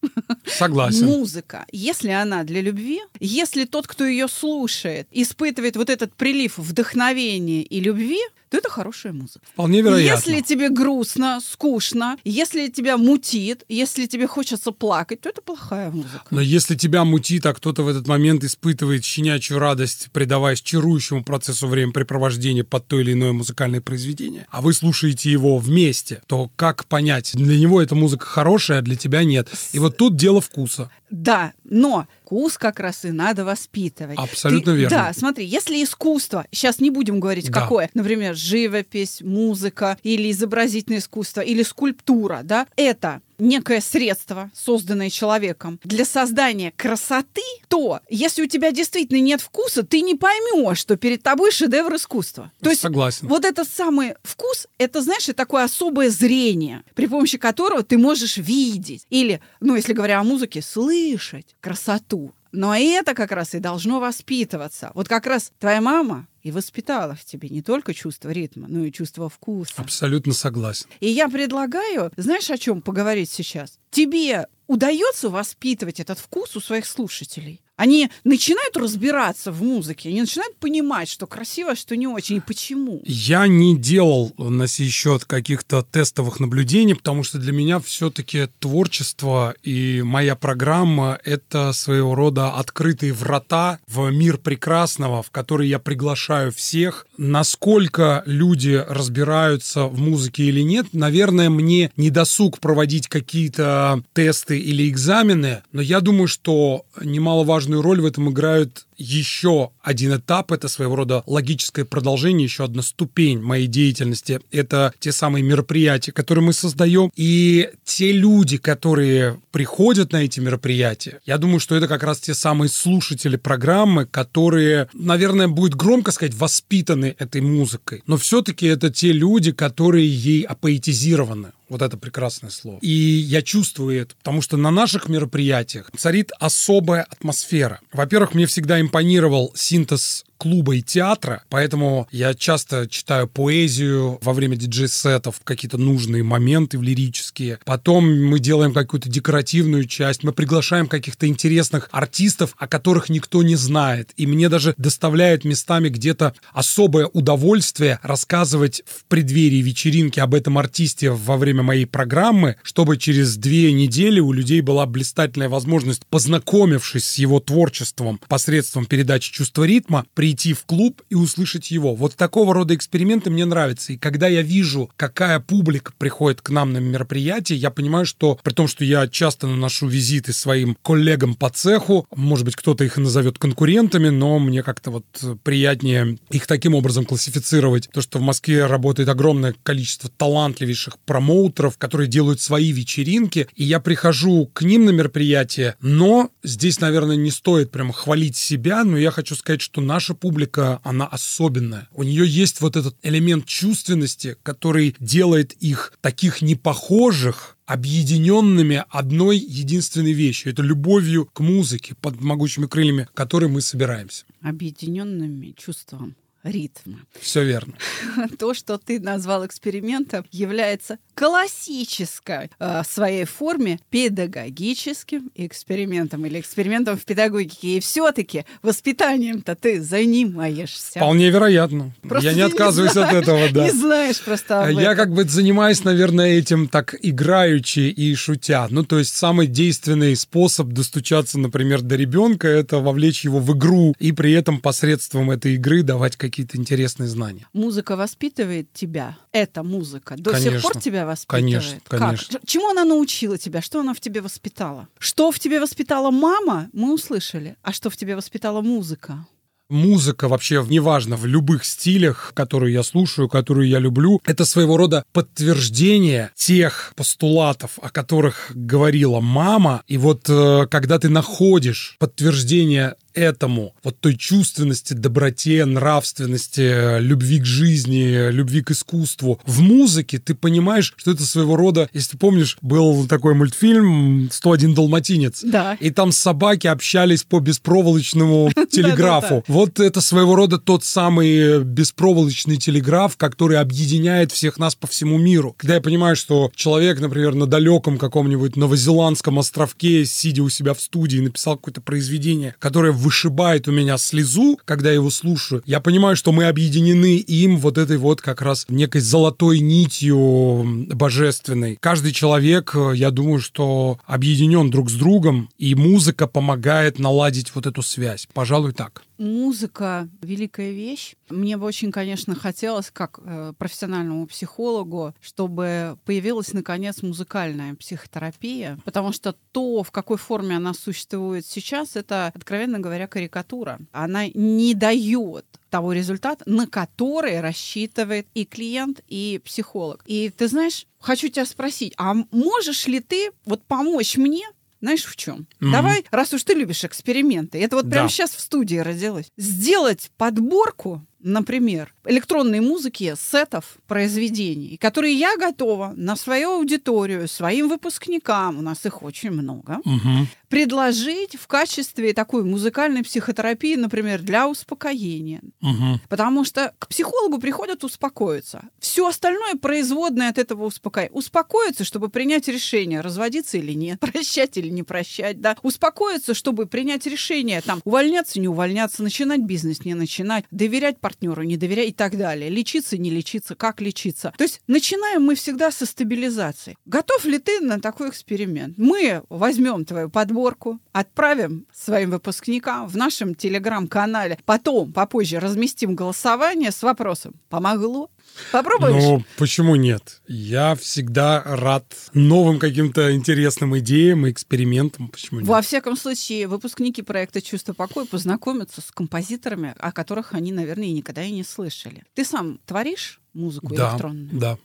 Согласен. 0.46 1.06
Музыка 1.18 1.38
музыка, 1.38 1.66
если 1.72 2.10
она 2.10 2.44
для 2.44 2.60
любви, 2.60 3.00
если 3.20 3.64
тот, 3.64 3.86
кто 3.86 4.04
ее 4.04 4.28
слушает, 4.28 5.08
испытывает 5.10 5.76
вот 5.76 5.90
этот 5.90 6.14
прилив 6.14 6.58
вдохновения 6.58 7.62
и 7.62 7.80
любви, 7.80 8.20
то 8.48 8.56
это 8.56 8.70
хорошая 8.70 9.12
музыка. 9.12 9.40
Вполне 9.52 9.82
вероятно. 9.82 10.30
Если 10.30 10.40
тебе 10.40 10.70
грустно, 10.70 11.40
скучно, 11.44 12.16
если 12.24 12.68
тебя 12.68 12.96
мутит, 12.96 13.64
если 13.68 14.06
тебе 14.06 14.26
хочется 14.26 14.72
плакать, 14.72 15.20
то 15.20 15.28
это 15.28 15.42
плохая 15.42 15.90
музыка. 15.90 16.22
Но 16.30 16.40
если 16.40 16.74
тебя 16.74 17.04
мутит, 17.04 17.44
а 17.46 17.54
кто-то 17.54 17.82
в 17.82 17.88
этот 17.88 18.06
момент 18.06 18.44
испытывает 18.44 19.04
щенячью 19.04 19.58
радость, 19.58 20.08
предаваясь 20.12 20.62
чарующему 20.62 21.24
процессу 21.24 21.66
времяпрепровождения 21.66 22.64
под 22.64 22.86
то 22.86 23.00
или 23.00 23.12
иное 23.12 23.32
музыкальное 23.32 23.80
произведение, 23.80 24.46
а 24.50 24.62
вы 24.62 24.72
слушаете 24.72 25.30
его 25.30 25.58
вместе, 25.58 26.22
то 26.26 26.50
как 26.56 26.86
понять, 26.86 27.32
для 27.34 27.58
него 27.58 27.82
эта 27.82 27.94
музыка 27.94 28.24
хорошая, 28.24 28.78
а 28.78 28.82
для 28.82 28.96
тебя 28.96 29.24
нет? 29.24 29.48
И 29.72 29.78
вот 29.78 29.96
тут 29.96 30.16
дело 30.16 30.40
вкуса. 30.40 30.90
Да, 31.10 31.52
но 31.64 32.06
вкус 32.22 32.58
как 32.58 32.80
раз 32.80 33.04
и 33.04 33.10
надо 33.10 33.44
воспитывать. 33.44 34.18
Абсолютно 34.18 34.72
Ты, 34.72 34.78
верно. 34.78 34.96
Да, 34.96 35.12
смотри, 35.12 35.46
если 35.46 35.82
искусство, 35.82 36.46
сейчас 36.50 36.80
не 36.80 36.90
будем 36.90 37.20
говорить 37.20 37.50
да. 37.50 37.60
какое, 37.60 37.90
например, 37.94 38.34
живопись, 38.34 39.20
музыка 39.22 39.96
или 40.02 40.30
изобразительное 40.30 41.00
искусство 41.00 41.40
или 41.40 41.62
скульптура, 41.62 42.40
да, 42.42 42.66
это 42.76 43.22
некое 43.38 43.80
средство, 43.80 44.50
созданное 44.54 45.10
человеком 45.10 45.80
для 45.84 46.04
создания 46.04 46.72
красоты, 46.76 47.42
то 47.68 48.00
если 48.08 48.42
у 48.42 48.46
тебя 48.46 48.72
действительно 48.72 49.20
нет 49.20 49.40
вкуса, 49.40 49.82
ты 49.82 50.00
не 50.00 50.14
поймешь, 50.14 50.78
что 50.78 50.96
перед 50.96 51.22
тобой 51.22 51.52
шедевр 51.52 51.94
искусства. 51.94 52.52
То 52.60 52.70
есть 52.70 52.82
Согласен. 52.82 53.28
вот 53.28 53.44
этот 53.44 53.68
самый 53.68 54.14
вкус, 54.22 54.66
это, 54.78 55.02
знаешь, 55.02 55.28
такое 55.36 55.64
особое 55.64 56.10
зрение, 56.10 56.82
при 56.94 57.06
помощи 57.06 57.38
которого 57.38 57.82
ты 57.82 57.98
можешь 57.98 58.36
видеть 58.36 59.06
или, 59.10 59.40
ну, 59.60 59.76
если 59.76 59.92
говоря 59.92 60.20
о 60.20 60.24
музыке, 60.24 60.62
слышать 60.62 61.54
красоту. 61.60 62.32
Но 62.52 62.74
это 62.74 63.14
как 63.14 63.32
раз 63.32 63.54
и 63.54 63.58
должно 63.58 64.00
воспитываться. 64.00 64.90
Вот 64.94 65.08
как 65.08 65.26
раз 65.26 65.52
твоя 65.58 65.80
мама 65.80 66.26
и 66.42 66.50
воспитала 66.50 67.14
в 67.14 67.24
тебе 67.24 67.48
не 67.48 67.62
только 67.62 67.92
чувство 67.92 68.30
ритма, 68.30 68.66
но 68.68 68.84
и 68.84 68.92
чувство 68.92 69.28
вкуса. 69.28 69.74
Абсолютно 69.76 70.32
согласен. 70.32 70.86
И 71.00 71.08
я 71.08 71.28
предлагаю, 71.28 72.10
знаешь, 72.16 72.50
о 72.50 72.58
чем 72.58 72.80
поговорить 72.80 73.30
сейчас? 73.30 73.78
Тебе 73.90 74.48
удается 74.66 75.28
воспитывать 75.28 76.00
этот 76.00 76.18
вкус 76.18 76.56
у 76.56 76.60
своих 76.60 76.86
слушателей? 76.86 77.60
Они 77.78 78.10
начинают 78.24 78.76
разбираться 78.76 79.52
в 79.52 79.62
музыке, 79.62 80.08
они 80.08 80.22
начинают 80.22 80.56
понимать, 80.56 81.08
что 81.08 81.28
красиво, 81.28 81.76
что 81.76 81.96
не 81.96 82.08
очень, 82.08 82.38
и 82.38 82.40
почему. 82.40 83.00
Я 83.04 83.46
не 83.46 83.78
делал 83.78 84.32
на 84.36 84.66
сей 84.66 84.88
счет 84.88 85.24
каких-то 85.24 85.82
тестовых 85.82 86.40
наблюдений, 86.40 86.94
потому 86.94 87.22
что 87.22 87.38
для 87.38 87.52
меня 87.52 87.78
все-таки 87.78 88.48
творчество 88.58 89.54
и 89.62 90.02
моя 90.04 90.34
программа— 90.34 91.20
это 91.24 91.72
своего 91.72 92.16
рода 92.16 92.50
открытые 92.50 93.12
врата 93.12 93.78
в 93.86 94.10
мир 94.10 94.38
прекрасного, 94.38 95.22
в 95.22 95.30
который 95.30 95.68
я 95.68 95.78
приглашаю 95.78 96.50
всех. 96.50 97.06
Насколько 97.16 98.24
люди 98.26 98.84
разбираются 98.88 99.84
в 99.84 100.00
музыке 100.00 100.42
или 100.46 100.62
нет, 100.62 100.86
наверное, 100.92 101.48
мне 101.48 101.92
не 101.96 102.10
досуг 102.10 102.58
проводить 102.58 103.06
какие-то 103.06 104.02
тесты 104.14 104.58
или 104.58 104.88
экзамены, 104.88 105.62
но 105.70 105.80
я 105.80 106.00
думаю, 106.00 106.26
что 106.26 106.84
немаловажно 107.00 107.67
важную 107.68 107.82
роль 107.82 108.00
в 108.00 108.06
этом 108.06 108.30
играют 108.30 108.86
еще 108.96 109.70
один 109.82 110.16
этап, 110.16 110.52
это 110.52 110.68
своего 110.68 110.96
рода 110.96 111.22
логическое 111.26 111.84
продолжение, 111.84 112.44
еще 112.44 112.64
одна 112.64 112.82
ступень 112.82 113.40
моей 113.40 113.66
деятельности. 113.66 114.40
Это 114.50 114.92
те 114.98 115.12
самые 115.12 115.44
мероприятия, 115.44 116.12
которые 116.12 116.44
мы 116.44 116.52
создаем. 116.52 117.12
И 117.14 117.68
те 117.84 118.12
люди, 118.12 118.56
которые 118.56 119.38
приходят 119.52 120.12
на 120.12 120.24
эти 120.24 120.40
мероприятия, 120.40 121.20
я 121.26 121.36
думаю, 121.36 121.60
что 121.60 121.76
это 121.76 121.88
как 121.88 122.02
раз 122.02 122.20
те 122.20 122.34
самые 122.34 122.70
слушатели 122.70 123.36
программы, 123.36 124.06
которые, 124.06 124.88
наверное, 124.94 125.48
будет 125.48 125.74
громко 125.74 126.10
сказать, 126.10 126.34
воспитаны 126.34 127.14
этой 127.18 127.42
музыкой. 127.42 128.02
Но 128.06 128.16
все-таки 128.16 128.66
это 128.66 128.90
те 128.90 129.12
люди, 129.12 129.52
которые 129.52 130.08
ей 130.08 130.42
апоэтизированы. 130.42 131.52
Вот 131.68 131.82
это 131.82 131.96
прекрасное 131.96 132.50
слово. 132.50 132.78
И 132.80 132.88
я 132.90 133.42
чувствую 133.42 134.00
это, 134.00 134.14
потому 134.16 134.40
что 134.42 134.56
на 134.56 134.70
наших 134.70 135.08
мероприятиях 135.08 135.90
царит 135.96 136.32
особая 136.38 137.02
атмосфера. 137.02 137.80
Во-первых, 137.92 138.34
мне 138.34 138.46
всегда 138.46 138.80
импонировал 138.80 139.52
синтез 139.54 140.24
клуба 140.38 140.76
и 140.76 140.82
театра, 140.82 141.42
поэтому 141.50 142.08
я 142.10 142.32
часто 142.32 142.88
читаю 142.88 143.28
поэзию 143.28 144.18
во 144.22 144.32
время 144.32 144.56
диджей-сетов, 144.56 145.40
какие-то 145.44 145.76
нужные 145.76 146.22
моменты 146.22 146.78
в 146.78 146.82
лирические. 146.82 147.58
Потом 147.64 148.26
мы 148.26 148.38
делаем 148.38 148.72
какую-то 148.72 149.08
декоративную 149.08 149.84
часть, 149.84 150.22
мы 150.22 150.32
приглашаем 150.32 150.86
каких-то 150.86 151.26
интересных 151.26 151.88
артистов, 151.90 152.54
о 152.56 152.68
которых 152.68 153.08
никто 153.08 153.42
не 153.42 153.56
знает. 153.56 154.12
И 154.16 154.26
мне 154.26 154.48
даже 154.48 154.74
доставляет 154.78 155.44
местами 155.44 155.88
где-то 155.88 156.34
особое 156.52 157.06
удовольствие 157.06 157.98
рассказывать 158.02 158.82
в 158.86 159.04
преддверии 159.06 159.60
вечеринки 159.60 160.20
об 160.20 160.34
этом 160.34 160.56
артисте 160.58 161.10
во 161.10 161.36
время 161.36 161.62
моей 161.62 161.86
программы, 161.86 162.56
чтобы 162.62 162.96
через 162.96 163.36
две 163.36 163.72
недели 163.72 164.20
у 164.20 164.32
людей 164.32 164.60
была 164.60 164.86
блистательная 164.86 165.48
возможность, 165.48 166.06
познакомившись 166.06 167.04
с 167.04 167.18
его 167.18 167.40
творчеством 167.40 168.20
посредством 168.28 168.86
передачи 168.86 169.32
чувства 169.32 169.64
ритма, 169.64 170.06
при 170.14 170.27
прийти 170.28 170.52
в 170.52 170.66
клуб 170.66 171.00
и 171.08 171.14
услышать 171.14 171.70
его. 171.70 171.94
Вот 171.94 172.14
такого 172.14 172.52
рода 172.52 172.74
эксперименты 172.74 173.30
мне 173.30 173.46
нравятся. 173.46 173.94
И 173.94 173.96
когда 173.96 174.28
я 174.28 174.42
вижу, 174.42 174.90
какая 174.94 175.40
публика 175.40 175.92
приходит 175.96 176.42
к 176.42 176.50
нам 176.50 176.74
на 176.74 176.78
мероприятие, 176.78 177.58
я 177.58 177.70
понимаю, 177.70 178.04
что 178.04 178.38
при 178.42 178.52
том, 178.52 178.68
что 178.68 178.84
я 178.84 179.08
часто 179.08 179.46
наношу 179.46 179.86
визиты 179.86 180.34
своим 180.34 180.76
коллегам 180.82 181.34
по 181.34 181.48
цеху, 181.48 182.06
может 182.14 182.44
быть, 182.44 182.56
кто-то 182.56 182.84
их 182.84 182.98
назовет 182.98 183.38
конкурентами, 183.38 184.10
но 184.10 184.38
мне 184.38 184.62
как-то 184.62 184.90
вот 184.90 185.06
приятнее 185.42 186.18
их 186.28 186.46
таким 186.46 186.74
образом 186.74 187.06
классифицировать. 187.06 187.88
То, 187.90 188.02
что 188.02 188.18
в 188.18 188.22
Москве 188.22 188.66
работает 188.66 189.08
огромное 189.08 189.54
количество 189.62 190.10
талантливейших 190.10 190.98
промоутеров, 191.06 191.78
которые 191.78 192.06
делают 192.06 192.42
свои 192.42 192.70
вечеринки, 192.70 193.48
и 193.56 193.64
я 193.64 193.80
прихожу 193.80 194.50
к 194.52 194.60
ним 194.60 194.84
на 194.84 194.90
мероприятие, 194.90 195.76
но 195.80 196.28
здесь, 196.42 196.80
наверное, 196.80 197.16
не 197.16 197.30
стоит 197.30 197.70
прямо 197.70 197.94
хвалить 197.94 198.36
себя, 198.36 198.84
но 198.84 198.98
я 198.98 199.10
хочу 199.10 199.34
сказать, 199.34 199.62
что 199.62 199.80
наша 199.80 200.17
публика, 200.18 200.80
она 200.84 201.06
особенная. 201.06 201.88
У 201.92 202.02
нее 202.02 202.26
есть 202.26 202.60
вот 202.60 202.76
этот 202.76 202.96
элемент 203.02 203.46
чувственности, 203.46 204.36
который 204.42 204.96
делает 205.00 205.52
их 205.54 205.92
таких 206.00 206.42
непохожих, 206.42 207.56
объединенными 207.66 208.82
одной 208.88 209.36
единственной 209.36 210.12
вещью. 210.12 210.52
Это 210.52 210.62
любовью 210.62 211.26
к 211.26 211.40
музыке 211.40 211.94
под 212.00 212.18
могучими 212.20 212.66
крыльями, 212.66 213.08
которой 213.12 213.50
мы 213.50 213.60
собираемся. 213.60 214.24
Объединенными 214.40 215.54
чувством 215.56 216.16
ритма. 216.48 217.00
Все 217.20 217.44
верно. 217.44 217.74
То, 218.38 218.54
что 218.54 218.78
ты 218.78 219.00
назвал 219.00 219.46
экспериментом, 219.46 220.24
является 220.30 220.98
классической 221.14 222.50
э, 222.58 222.82
своей 222.88 223.24
форме 223.24 223.80
педагогическим 223.90 225.30
экспериментом 225.34 226.24
или 226.26 226.40
экспериментом 226.40 226.96
в 226.96 227.04
педагогике. 227.04 227.76
И 227.76 227.80
все-таки 227.80 228.44
воспитанием-то 228.62 229.54
ты 229.56 229.80
занимаешься. 229.82 230.98
Вполне 230.98 231.30
вероятно. 231.30 231.92
Просто 232.02 232.30
Я 232.30 232.34
не 232.34 232.42
отказываюсь 232.42 232.94
не 232.94 233.00
знаешь, 233.00 233.16
от 233.16 233.22
этого, 233.22 233.48
да. 233.52 233.64
Не 233.64 233.70
знаешь 233.70 234.20
просто 234.20 234.62
об 234.64 234.70
Я 234.70 234.92
этом. 234.92 234.96
как 234.96 235.12
бы 235.12 235.24
занимаюсь, 235.24 235.84
наверное, 235.84 236.38
этим 236.38 236.68
так 236.68 236.94
играючи 237.00 237.80
и 237.90 238.14
шутя. 238.14 238.66
Ну, 238.70 238.84
то 238.84 238.98
есть 238.98 239.14
самый 239.16 239.46
действенный 239.46 240.16
способ 240.16 240.68
достучаться, 240.68 241.38
например, 241.38 241.82
до 241.82 241.96
ребенка, 241.96 242.48
это 242.48 242.78
вовлечь 242.78 243.24
его 243.24 243.40
в 243.40 243.56
игру 243.56 243.94
и 243.98 244.12
при 244.12 244.32
этом 244.32 244.60
посредством 244.60 245.30
этой 245.30 245.54
игры 245.54 245.82
давать 245.82 246.16
какие-то 246.16 246.37
интересные 246.54 247.08
знания. 247.08 247.46
Музыка 247.52 247.96
воспитывает 247.96 248.72
тебя. 248.72 249.16
Эта 249.32 249.62
музыка 249.62 250.16
до 250.16 250.34
сих 250.34 250.44
Конечно. 250.44 250.60
пор 250.70 250.80
тебя 250.80 251.06
воспитывает. 251.06 251.44
Конечно, 251.44 251.80
Как? 251.88 252.00
конечно. 252.00 252.38
Ч- 252.38 252.46
Чему 252.46 252.70
она 252.70 252.84
научила 252.84 253.38
тебя? 253.38 253.60
Что 253.62 253.80
она 253.80 253.94
в 253.94 254.00
тебе 254.00 254.20
воспитала? 254.20 254.88
Что 254.98 255.30
в 255.30 255.38
тебе 255.38 255.60
воспитала 255.60 256.10
мама, 256.10 256.68
мы 256.72 256.92
услышали. 256.94 257.56
А 257.62 257.72
что 257.72 257.90
в 257.90 257.96
тебе 257.96 258.16
воспитала 258.16 258.60
музыка? 258.60 259.26
Музыка 259.70 260.28
вообще, 260.28 260.64
неважно, 260.66 261.16
в 261.16 261.26
любых 261.26 261.66
стилях, 261.66 262.32
которые 262.34 262.72
я 262.72 262.82
слушаю, 262.82 263.28
которую 263.28 263.68
я 263.68 263.78
люблю, 263.78 264.18
это 264.24 264.46
своего 264.46 264.78
рода 264.78 265.04
подтверждение 265.12 266.30
тех 266.34 266.92
постулатов, 266.96 267.78
о 267.82 267.90
которых 267.90 268.50
говорила 268.54 269.20
мама. 269.20 269.82
И 269.86 269.98
вот 269.98 270.26
э, 270.28 270.66
когда 270.70 270.98
ты 270.98 271.08
находишь 271.08 271.96
подтверждение 271.98 272.94
этому, 273.18 273.74
вот 273.82 274.00
той 274.00 274.16
чувственности, 274.16 274.94
доброте, 274.94 275.64
нравственности, 275.64 276.60
э, 276.60 277.00
любви 277.00 277.40
к 277.40 277.44
жизни, 277.44 278.30
любви 278.30 278.62
к 278.62 278.70
искусству 278.70 279.40
в 279.46 279.60
музыке, 279.60 280.18
ты 280.18 280.34
понимаешь, 280.34 280.94
что 280.96 281.10
это 281.10 281.24
своего 281.24 281.56
рода, 281.56 281.88
если 281.92 282.12
ты 282.12 282.18
помнишь, 282.18 282.56
был 282.62 283.06
такой 283.06 283.34
мультфильм 283.34 284.28
«101 284.30 284.74
далматинец», 284.74 285.42
Да. 285.42 285.76
и 285.80 285.90
там 285.90 286.12
собаки 286.12 286.66
общались 286.66 287.24
по 287.24 287.40
беспроволочному 287.40 288.50
телеграфу. 288.70 289.44
Вот 289.48 289.80
это 289.80 290.00
своего 290.00 290.34
рода 290.36 290.58
тот 290.58 290.84
самый 290.84 291.62
беспроволочный 291.64 292.56
телеграф, 292.56 293.16
который 293.16 293.58
объединяет 293.58 294.32
всех 294.32 294.58
нас 294.58 294.74
по 294.74 294.86
всему 294.86 295.18
миру. 295.18 295.54
Когда 295.58 295.74
я 295.76 295.80
понимаю, 295.80 296.16
что 296.16 296.50
человек, 296.54 297.00
например, 297.00 297.34
на 297.34 297.46
далеком 297.46 297.98
каком-нибудь 297.98 298.56
новозеландском 298.56 299.38
островке, 299.38 300.04
сидя 300.04 300.42
у 300.42 300.48
себя 300.48 300.74
в 300.74 300.80
студии, 300.80 301.18
написал 301.18 301.56
какое-то 301.56 301.80
произведение, 301.80 302.54
которое 302.58 302.92
вышибает 303.08 303.66
у 303.68 303.72
меня 303.72 303.96
слезу, 303.96 304.60
когда 304.66 304.90
я 304.90 304.96
его 304.96 305.08
слушаю, 305.08 305.62
я 305.64 305.80
понимаю, 305.80 306.14
что 306.14 306.30
мы 306.30 306.44
объединены 306.44 307.16
им 307.16 307.56
вот 307.56 307.78
этой 307.78 307.96
вот 307.96 308.20
как 308.20 308.42
раз 308.42 308.66
некой 308.68 309.00
золотой 309.00 309.60
нитью 309.60 310.86
божественной. 310.94 311.78
Каждый 311.80 312.12
человек, 312.12 312.72
э, 312.74 312.92
я 312.94 313.10
думаю, 313.10 313.40
что 313.40 313.98
объединен 314.04 314.70
друг 314.70 314.90
с 314.90 314.94
другом, 314.94 315.48
и 315.56 315.74
музыка 315.74 316.26
помогает 316.26 316.98
наладить 316.98 317.54
вот 317.54 317.66
эту 317.66 317.80
связь. 317.80 318.28
Пожалуй, 318.34 318.72
так. 318.74 319.02
Музыка— 319.18 320.08
великая 320.22 320.70
вещь. 320.70 321.16
Мне 321.28 321.56
бы 321.56 321.66
очень, 321.66 321.90
конечно, 321.90 322.36
хотелось, 322.36 322.90
как 322.92 323.18
э, 323.22 323.52
профессиональному 323.58 324.26
психологу, 324.28 325.12
чтобы 325.20 325.98
появилась, 326.04 326.52
наконец, 326.52 327.02
музыкальная 327.02 327.74
психотерапия, 327.74 328.78
потому 328.84 329.12
что 329.12 329.34
то, 329.52 329.82
в 329.82 329.90
какой 329.90 330.18
форме 330.18 330.56
она 330.56 330.72
существует 330.72 331.44
сейчас, 331.44 331.96
это, 331.96 332.32
откровенно 332.32 332.78
говоря, 332.78 333.08
карикатура. 333.08 333.80
Она 333.90 334.28
не 334.28 334.74
дает 334.74 335.44
того 335.68 335.92
результата, 335.92 336.44
на 336.46 336.66
который 336.66 337.40
рассчитывает 337.40 338.26
и 338.34 338.44
клиент, 338.44 339.00
и 339.08 339.40
психолог. 339.44 340.02
И 340.06 340.30
ты 340.30 340.48
знаешь, 340.48 340.86
хочу 341.00 341.28
тебя 341.28 341.44
спросить, 341.44 341.92
а 341.96 342.14
можешь 342.30 342.86
ли 342.86 343.00
ты 343.00 343.32
вот 343.44 343.62
помочь 343.64 344.16
мне 344.16 344.46
знаешь, 344.80 345.04
в 345.04 345.16
чем? 345.16 345.46
Mm-hmm. 345.60 345.72
Давай, 345.72 346.04
раз 346.10 346.32
уж 346.32 346.42
ты 346.44 346.54
любишь 346.54 346.84
эксперименты, 346.84 347.60
это 347.60 347.76
вот 347.76 347.86
да. 347.86 347.96
прямо 347.96 348.08
сейчас 348.08 348.30
в 348.30 348.40
студии 348.40 348.76
родилось, 348.76 349.30
сделать 349.36 350.10
подборку 350.16 351.06
например, 351.20 351.94
электронной 352.04 352.60
музыки, 352.60 353.14
сетов 353.18 353.78
произведений, 353.86 354.76
которые 354.76 355.14
я 355.14 355.36
готова 355.36 355.92
на 355.96 356.16
свою 356.16 356.52
аудиторию, 356.52 357.28
своим 357.28 357.68
выпускникам, 357.68 358.58
у 358.58 358.62
нас 358.62 358.86
их 358.86 359.02
очень 359.02 359.30
много, 359.30 359.80
угу. 359.84 360.26
предложить 360.48 361.36
в 361.36 361.46
качестве 361.46 362.12
такой 362.12 362.44
музыкальной 362.44 363.02
психотерапии, 363.02 363.76
например, 363.76 364.22
для 364.22 364.48
успокоения. 364.48 365.40
Угу. 365.60 366.00
Потому 366.08 366.44
что 366.44 366.72
к 366.78 366.88
психологу 366.88 367.38
приходят 367.38 367.84
успокоиться. 367.84 368.62
Все 368.78 369.06
остальное 369.06 369.56
производное 369.56 370.30
от 370.30 370.38
этого 370.38 370.64
успокоения. 370.64 371.12
Успокоиться, 371.12 371.84
чтобы 371.84 372.08
принять 372.08 372.48
решение, 372.48 373.00
разводиться 373.00 373.58
или 373.58 373.72
нет, 373.72 374.00
прощать 374.00 374.56
или 374.56 374.68
не 374.68 374.82
прощать, 374.82 375.40
да. 375.40 375.56
Успокоиться, 375.62 376.34
чтобы 376.34 376.66
принять 376.66 377.06
решение, 377.06 377.60
там, 377.60 377.80
увольняться, 377.84 378.40
не 378.40 378.48
увольняться, 378.48 379.02
начинать 379.02 379.40
бизнес, 379.40 379.84
не 379.84 379.94
начинать, 379.94 380.44
доверять 380.50 381.00
партнеру, 381.08 381.42
не 381.42 381.56
доверять 381.56 381.88
и 381.88 381.92
так 381.92 382.18
далее. 382.18 382.50
Лечиться, 382.50 382.98
не 382.98 383.08
лечиться, 383.08 383.54
как 383.54 383.80
лечиться. 383.80 384.34
То 384.36 384.44
есть 384.44 384.60
начинаем 384.66 385.22
мы 385.22 385.36
всегда 385.36 385.70
со 385.70 385.86
стабилизации. 385.86 386.76
Готов 386.84 387.24
ли 387.24 387.38
ты 387.38 387.60
на 387.60 387.80
такой 387.80 388.10
эксперимент? 388.10 388.76
Мы 388.76 389.22
возьмем 389.30 389.86
твою 389.86 390.10
подборку, 390.10 390.80
отправим 390.92 391.66
своим 391.72 392.10
выпускникам 392.10 392.86
в 392.86 392.96
нашем 392.98 393.34
телеграм-канале, 393.34 394.38
потом, 394.44 394.92
попозже 394.92 395.38
разместим 395.38 395.94
голосование 395.94 396.72
с 396.72 396.82
вопросом 396.82 397.32
«Помогло?» 397.48 398.10
Попробуешь? 398.52 399.02
Ну, 399.02 399.24
почему 399.36 399.76
нет? 399.76 400.20
Я 400.26 400.74
всегда 400.74 401.42
рад 401.44 401.84
новым 402.14 402.58
каким-то 402.58 403.14
интересным 403.14 403.78
идеям 403.78 404.26
и 404.26 404.30
экспериментам. 404.30 405.08
Почему 405.08 405.40
нет? 405.40 405.48
Во 405.48 405.60
всяком 405.62 405.96
случае, 405.96 406.46
выпускники 406.46 407.02
проекта 407.02 407.40
«Чувство 407.42 407.72
покоя» 407.72 408.06
познакомятся 408.06 408.80
с 408.80 408.90
композиторами, 408.90 409.74
о 409.78 409.92
которых 409.92 410.34
они, 410.34 410.52
наверное, 410.52 410.92
никогда 410.92 411.22
и 411.22 411.32
не 411.32 411.44
слышали. 411.44 412.04
Ты 412.14 412.24
сам 412.24 412.58
творишь 412.66 413.20
музыку 413.32 413.74
да, 413.74 413.90
электронную? 413.90 414.30
Да. 414.32 414.58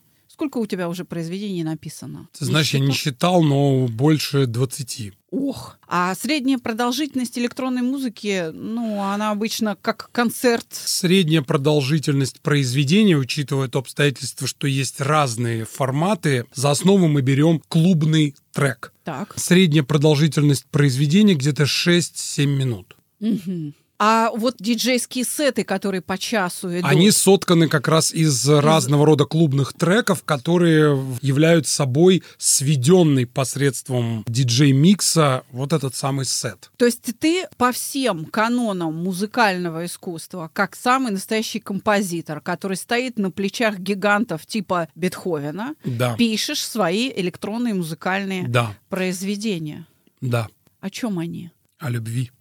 Сколько 0.43 0.57
у 0.57 0.65
тебя 0.65 0.89
уже 0.89 1.05
произведений 1.05 1.63
написано? 1.63 2.27
Ты 2.37 2.43
знаешь, 2.43 2.73
не 2.73 2.81
я 2.81 2.85
не 2.85 2.91
считал, 2.91 3.43
но 3.43 3.87
больше 3.87 4.45
20. 4.45 5.13
Ох, 5.31 5.77
а 5.87 6.13
средняя 6.15 6.57
продолжительность 6.57 7.37
электронной 7.37 7.81
музыки, 7.81 8.51
ну, 8.51 9.01
она 9.01 9.31
обычно 9.31 9.77
как 9.81 10.09
концерт. 10.11 10.65
Средняя 10.69 11.43
продолжительность 11.43 12.41
произведения, 12.41 13.15
учитывая 13.15 13.69
то 13.69 13.79
обстоятельство, 13.79 14.45
что 14.45 14.67
есть 14.67 14.99
разные 14.99 15.63
форматы, 15.63 16.45
за 16.53 16.71
основу 16.71 17.07
мы 17.07 17.21
берем 17.21 17.61
клубный 17.69 18.35
трек. 18.51 18.91
Так. 19.05 19.35
Средняя 19.37 19.85
продолжительность 19.85 20.65
произведения 20.65 21.35
где-то 21.35 21.63
6-7 21.63 22.45
минут. 22.47 22.97
Угу. 23.21 23.73
А 23.99 24.31
вот 24.31 24.55
диджейские 24.59 25.23
сеты, 25.23 25.63
которые 25.63 26.01
по 26.01 26.17
часу 26.17 26.69
идут... 26.71 26.89
Они 26.89 27.11
сотканы 27.11 27.67
как 27.69 27.87
раз 27.87 28.11
из, 28.11 28.43
из... 28.43 28.49
разного 28.49 29.05
рода 29.05 29.25
клубных 29.25 29.73
треков, 29.73 30.23
которые 30.23 30.99
являются 31.21 31.73
собой 31.73 32.23
сведенный 32.37 33.25
посредством 33.25 34.25
диджей-микса 34.27 35.43
вот 35.51 35.73
этот 35.73 35.95
самый 35.95 36.25
сет. 36.25 36.71
То 36.77 36.85
есть 36.85 37.01
ты 37.19 37.47
по 37.57 37.71
всем 37.71 38.25
канонам 38.25 38.95
музыкального 38.95 39.85
искусства, 39.85 40.49
как 40.51 40.75
самый 40.75 41.11
настоящий 41.11 41.59
композитор, 41.59 42.41
который 42.41 42.77
стоит 42.77 43.17
на 43.17 43.31
плечах 43.31 43.77
гигантов 43.79 44.45
типа 44.45 44.89
Бетховена, 44.95 45.75
да. 45.85 46.15
пишешь 46.17 46.65
свои 46.65 47.11
электронные 47.15 47.73
музыкальные 47.73 48.47
да. 48.47 48.75
произведения. 48.89 49.85
Да. 50.19 50.47
О 50.81 50.89
чем 50.89 51.19
они? 51.19 51.51
О 51.83 51.89
любви. 51.89 52.31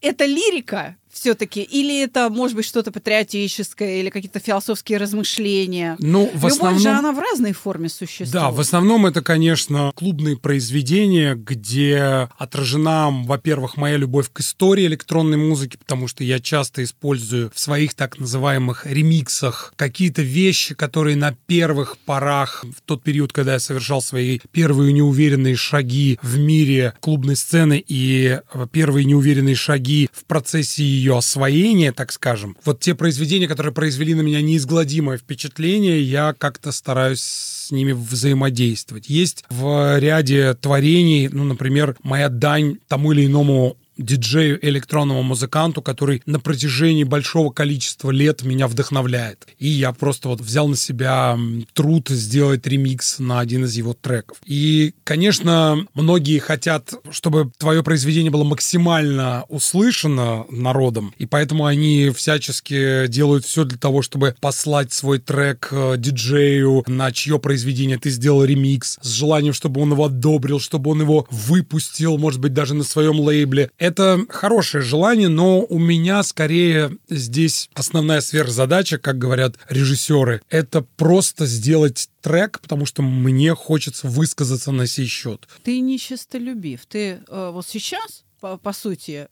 Это 0.00 0.24
лирика 0.24 0.96
все-таки? 1.12 1.62
Или 1.62 2.02
это, 2.02 2.28
может 2.30 2.56
быть, 2.56 2.64
что-то 2.64 2.90
патриотическое, 2.90 4.00
или 4.00 4.10
какие-то 4.10 4.40
философские 4.40 4.98
размышления? 4.98 5.96
Ну, 5.98 6.26
в 6.26 6.34
Любовь 6.34 6.52
основном... 6.52 6.80
же, 6.80 6.88
она 6.88 7.12
в 7.12 7.18
разной 7.18 7.52
форме 7.52 7.88
существует. 7.88 8.32
Да, 8.32 8.50
в 8.50 8.60
основном 8.60 9.06
это, 9.06 9.22
конечно, 9.22 9.92
клубные 9.94 10.36
произведения, 10.36 11.34
где 11.34 12.28
отражена, 12.38 13.10
во-первых, 13.24 13.76
моя 13.76 13.96
любовь 13.96 14.30
к 14.32 14.40
истории 14.40 14.86
электронной 14.86 15.36
музыки, 15.36 15.76
потому 15.76 16.08
что 16.08 16.24
я 16.24 16.40
часто 16.40 16.82
использую 16.84 17.50
в 17.54 17.58
своих 17.58 17.94
так 17.94 18.18
называемых 18.18 18.86
ремиксах 18.86 19.72
какие-то 19.76 20.22
вещи, 20.22 20.74
которые 20.74 21.16
на 21.16 21.34
первых 21.46 21.98
порах, 21.98 22.64
в 22.64 22.80
тот 22.84 23.02
период, 23.02 23.32
когда 23.32 23.54
я 23.54 23.58
совершал 23.58 24.02
свои 24.02 24.38
первые 24.52 24.92
неуверенные 24.92 25.56
шаги 25.56 26.18
в 26.22 26.38
мире 26.38 26.94
клубной 27.00 27.36
сцены 27.36 27.82
и 27.86 28.40
первые 28.72 29.04
неуверенные 29.04 29.54
шаги 29.54 30.08
в 30.12 30.24
процессе 30.24 30.84
ее 30.98 31.16
освоения, 31.16 31.92
так 31.92 32.12
скажем, 32.12 32.56
вот 32.64 32.80
те 32.80 32.94
произведения, 32.94 33.48
которые 33.48 33.72
произвели 33.72 34.14
на 34.14 34.20
меня 34.20 34.42
неизгладимое 34.42 35.18
впечатление, 35.18 36.02
я 36.02 36.34
как-то 36.36 36.72
стараюсь 36.72 37.22
с 37.22 37.70
ними 37.70 37.92
взаимодействовать. 37.92 39.08
Есть 39.08 39.44
в 39.48 39.98
ряде 39.98 40.54
творений, 40.54 41.28
ну, 41.28 41.44
например, 41.44 41.96
моя 42.02 42.28
дань 42.28 42.78
тому 42.88 43.12
или 43.12 43.26
иному 43.26 43.76
диджею, 43.98 44.58
электронному 44.66 45.22
музыканту, 45.22 45.82
который 45.82 46.22
на 46.26 46.40
протяжении 46.40 47.04
большого 47.04 47.50
количества 47.50 48.10
лет 48.10 48.42
меня 48.42 48.68
вдохновляет. 48.68 49.46
И 49.58 49.68
я 49.68 49.92
просто 49.92 50.28
вот 50.28 50.40
взял 50.40 50.68
на 50.68 50.76
себя 50.76 51.38
труд 51.74 52.08
сделать 52.08 52.66
ремикс 52.66 53.18
на 53.18 53.40
один 53.40 53.64
из 53.64 53.76
его 53.76 53.94
треков. 53.94 54.38
И, 54.46 54.94
конечно, 55.04 55.84
многие 55.94 56.38
хотят, 56.38 56.94
чтобы 57.10 57.50
твое 57.58 57.82
произведение 57.82 58.30
было 58.30 58.44
максимально 58.44 59.44
услышано 59.48 60.46
народом, 60.50 61.14
и 61.18 61.26
поэтому 61.26 61.66
они 61.66 62.10
всячески 62.14 63.06
делают 63.08 63.44
все 63.44 63.64
для 63.64 63.78
того, 63.78 64.02
чтобы 64.02 64.34
послать 64.40 64.92
свой 64.92 65.18
трек 65.18 65.68
э, 65.70 65.94
диджею, 65.98 66.84
на 66.86 67.12
чье 67.12 67.38
произведение 67.38 67.98
ты 67.98 68.10
сделал 68.10 68.44
ремикс, 68.44 68.98
с 69.00 69.08
желанием, 69.08 69.52
чтобы 69.52 69.80
он 69.80 69.92
его 69.92 70.04
одобрил, 70.04 70.60
чтобы 70.60 70.90
он 70.90 71.00
его 71.02 71.26
выпустил, 71.30 72.18
может 72.18 72.40
быть, 72.40 72.52
даже 72.52 72.74
на 72.74 72.84
своем 72.84 73.20
лейбле. 73.20 73.70
Это 73.88 74.26
хорошее 74.28 74.84
желание, 74.84 75.28
но 75.28 75.64
у 75.64 75.78
меня 75.78 76.22
скорее 76.22 76.98
здесь 77.08 77.70
основная 77.72 78.20
сверхзадача, 78.20 78.98
как 78.98 79.16
говорят 79.16 79.54
режиссеры, 79.70 80.42
это 80.50 80.82
просто 80.82 81.46
сделать 81.46 82.10
трек, 82.20 82.60
потому 82.60 82.84
что 82.84 83.00
мне 83.00 83.54
хочется 83.54 84.06
высказаться 84.06 84.72
на 84.72 84.86
сей 84.86 85.06
счет. 85.06 85.48
Ты 85.64 85.80
нечистолюбив. 85.80 86.84
Ты 86.84 87.22
э, 87.26 87.50
вот 87.50 87.66
сейчас 87.66 88.24
по, 88.40 88.58
по 88.58 88.74
сути, 88.74 89.26